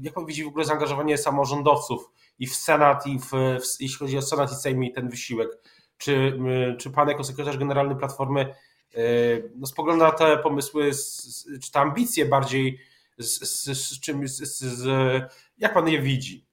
jak 0.03 0.15
pan 0.15 0.27
widzi 0.27 0.45
w 0.45 0.49
ogóle 0.49 0.65
zaangażowanie 0.65 1.19
samorządowców 1.19 2.11
i 2.39 2.47
w 2.47 2.55
Senat, 2.57 3.07
i 3.07 3.19
w, 3.19 3.31
w 3.31 3.81
jeśli 3.81 3.99
chodzi 3.99 4.19
o 4.19 4.23
Senat 4.23 4.53
i 4.53 4.55
Sejm 4.55 4.85
i 4.85 4.93
ten 4.93 5.09
wysiłek? 5.09 5.49
Czy, 5.99 6.39
czy 6.79 6.91
pan 6.91 7.09
jako 7.09 7.25
sekretarz 7.25 7.59
generalny 7.59 7.97
Platformy 7.97 8.55
no, 9.57 9.67
spogląda 9.67 10.05
na 10.05 10.13
te 10.13 10.39
pomysły, 10.39 10.91
czy 11.63 11.73
te 11.73 11.81
ambicje 11.81 12.27
bardziej 12.27 12.81
z, 13.19 13.41
z, 13.41 13.65
z 13.65 14.01
czym, 14.01 14.29
z, 14.29 14.59
z, 14.59 14.85
jak 15.59 15.75
pan 15.75 15.89
je 15.89 16.03
widzi? 16.03 16.49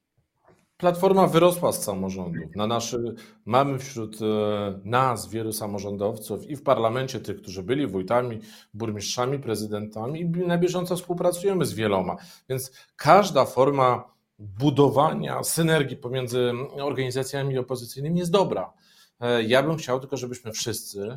Platforma 0.76 1.26
wyrosła 1.26 1.72
z 1.72 1.84
samorządów. 1.84 2.56
Na 2.56 2.66
naszy, 2.66 3.14
mamy 3.44 3.78
wśród 3.78 4.18
e, 4.22 4.80
nas 4.84 5.28
wielu 5.28 5.52
samorządowców 5.52 6.46
i 6.46 6.56
w 6.56 6.62
parlamencie 6.62 7.20
tych, 7.20 7.42
którzy 7.42 7.62
byli 7.62 7.86
wójtami, 7.86 8.40
burmistrzami, 8.74 9.38
prezydentami 9.38 10.20
i 10.20 10.28
na 10.28 10.58
bieżąco 10.58 10.96
współpracujemy 10.96 11.64
z 11.64 11.74
wieloma. 11.74 12.16
Więc 12.48 12.72
każda 12.96 13.44
forma 13.44 14.04
budowania 14.38 15.42
synergii 15.42 15.96
pomiędzy 15.96 16.52
organizacjami 16.82 17.58
opozycyjnymi 17.58 18.18
jest 18.18 18.30
dobra. 18.30 18.72
E, 19.20 19.42
ja 19.42 19.62
bym 19.62 19.76
chciał 19.76 20.00
tylko, 20.00 20.16
żebyśmy 20.16 20.52
wszyscy, 20.52 21.16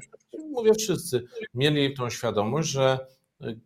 mówię 0.52 0.74
wszyscy, 0.74 1.24
mieli 1.54 1.94
tą 1.94 2.10
świadomość, 2.10 2.70
że 2.70 3.00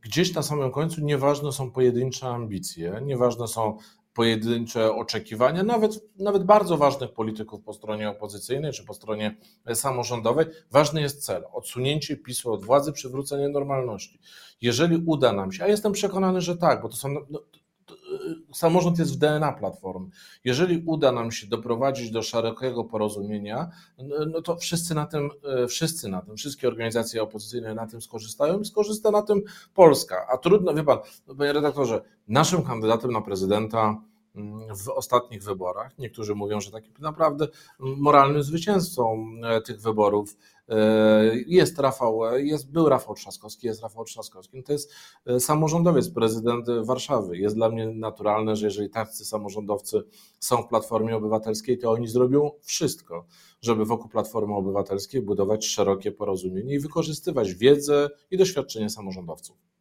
gdzieś 0.01 0.33
na 0.33 0.43
samym 0.43 0.71
końcu 0.71 1.01
nieważne 1.01 1.51
są 1.51 1.71
pojedyncze 1.71 2.27
ambicje, 2.27 3.01
nieważne 3.05 3.47
są 3.47 3.77
pojedyncze 4.13 4.95
oczekiwania, 4.95 5.63
nawet, 5.63 6.17
nawet 6.19 6.43
bardzo 6.43 6.77
ważnych 6.77 7.13
polityków 7.13 7.63
po 7.63 7.73
stronie 7.73 8.09
opozycyjnej 8.09 8.71
czy 8.71 8.85
po 8.85 8.93
stronie 8.93 9.35
samorządowej. 9.73 10.45
Ważny 10.71 11.01
jest 11.01 11.25
cel 11.25 11.43
odsunięcie 11.53 12.17
PiSu 12.17 12.53
od 12.53 12.65
władzy, 12.65 12.91
przywrócenie 12.91 13.49
normalności. 13.49 14.19
Jeżeli 14.61 15.03
uda 15.05 15.33
nam 15.33 15.51
się, 15.51 15.63
a 15.63 15.67
jestem 15.67 15.91
przekonany, 15.91 16.41
że 16.41 16.57
tak, 16.57 16.81
bo 16.81 16.89
to 16.89 16.95
są. 16.95 17.09
No, 17.29 17.39
samorząd 18.53 18.99
jest 18.99 19.13
w 19.13 19.17
DNA 19.17 19.51
platformy. 19.51 20.09
Jeżeli 20.43 20.83
uda 20.85 21.11
nam 21.11 21.31
się 21.31 21.47
doprowadzić 21.47 22.11
do 22.11 22.21
szerokiego 22.21 22.83
porozumienia, 22.83 23.71
no, 23.97 24.15
no 24.25 24.41
to 24.41 24.57
wszyscy 24.57 24.95
na 24.95 25.05
tym, 25.05 25.29
e, 25.43 25.67
wszyscy 25.67 26.09
na 26.09 26.21
tym, 26.21 26.37
wszystkie 26.37 26.67
organizacje 26.67 27.23
opozycyjne 27.23 27.73
na 27.73 27.87
tym 27.87 28.01
skorzystają 28.01 28.59
i 28.59 28.65
skorzysta 28.65 29.11
na 29.11 29.21
tym 29.21 29.41
Polska. 29.73 30.27
A 30.33 30.37
trudno, 30.37 30.73
wie 30.73 30.83
pan, 30.83 30.97
panie 31.37 31.53
redaktorze, 31.53 32.01
naszym 32.27 32.63
kandydatem 32.63 33.11
na 33.11 33.21
prezydenta 33.21 34.01
w 34.83 34.89
ostatnich 34.89 35.43
wyborach. 35.43 35.97
Niektórzy 35.99 36.35
mówią, 36.35 36.61
że 36.61 36.71
takim 36.71 36.93
naprawdę 36.99 37.47
moralnym 37.79 38.43
zwycięzcą 38.43 39.25
e, 39.43 39.61
tych 39.61 39.81
wyborów 39.81 40.37
jest 41.47 41.79
Rafał, 41.79 42.37
jest, 42.37 42.71
był 42.71 42.89
Rafał 42.89 43.15
Trzaskowski, 43.15 43.67
jest 43.67 43.81
Rafał 43.81 44.05
Trzaskowski. 44.05 44.63
To 44.63 44.71
jest 44.71 44.91
e, 45.25 45.39
samorządowiec, 45.39 46.09
prezydent 46.09 46.67
Warszawy. 46.83 47.37
Jest 47.37 47.55
dla 47.55 47.69
mnie 47.69 47.87
naturalne, 47.87 48.55
że 48.55 48.65
jeżeli 48.65 48.89
tacy 48.89 49.25
samorządowcy 49.25 50.03
są 50.39 50.63
w 50.63 50.67
Platformie 50.67 51.15
Obywatelskiej, 51.15 51.77
to 51.77 51.91
oni 51.91 52.07
zrobią 52.07 52.51
wszystko, 52.61 53.25
żeby 53.61 53.85
wokół 53.85 54.09
Platformy 54.09 54.55
Obywatelskiej 54.55 55.21
budować 55.21 55.65
szerokie 55.65 56.11
porozumienie 56.11 56.75
i 56.75 56.79
wykorzystywać 56.79 57.53
wiedzę 57.53 58.09
i 58.31 58.37
doświadczenie 58.37 58.89
samorządowców. 58.89 59.72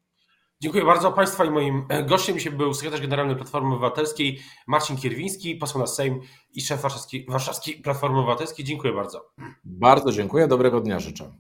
Dziękuję 0.62 0.84
bardzo 0.84 1.12
Państwa 1.12 1.44
i 1.44 1.50
moim 1.50 1.84
e, 1.88 2.02
gościem 2.02 2.40
się 2.40 2.50
był 2.50 2.74
sekretarz 2.74 3.00
generalny 3.00 3.36
Platformy 3.36 3.68
Obywatelskiej 3.74 4.40
Marcin 4.66 4.96
Kierwiński, 4.96 5.56
poseł 5.56 5.80
na 5.80 5.86
Sejm 5.86 6.20
i 6.52 6.60
szef 6.60 6.80
warszawskiej, 6.80 7.26
warszawskiej 7.28 7.74
Platformy 7.74 8.18
Obywatelskiej. 8.18 8.64
Dziękuję 8.64 8.92
bardzo. 8.92 9.32
Bardzo 9.64 10.12
dziękuję, 10.12 10.48
dobrego 10.48 10.80
dnia 10.80 11.00
życzę. 11.00 11.32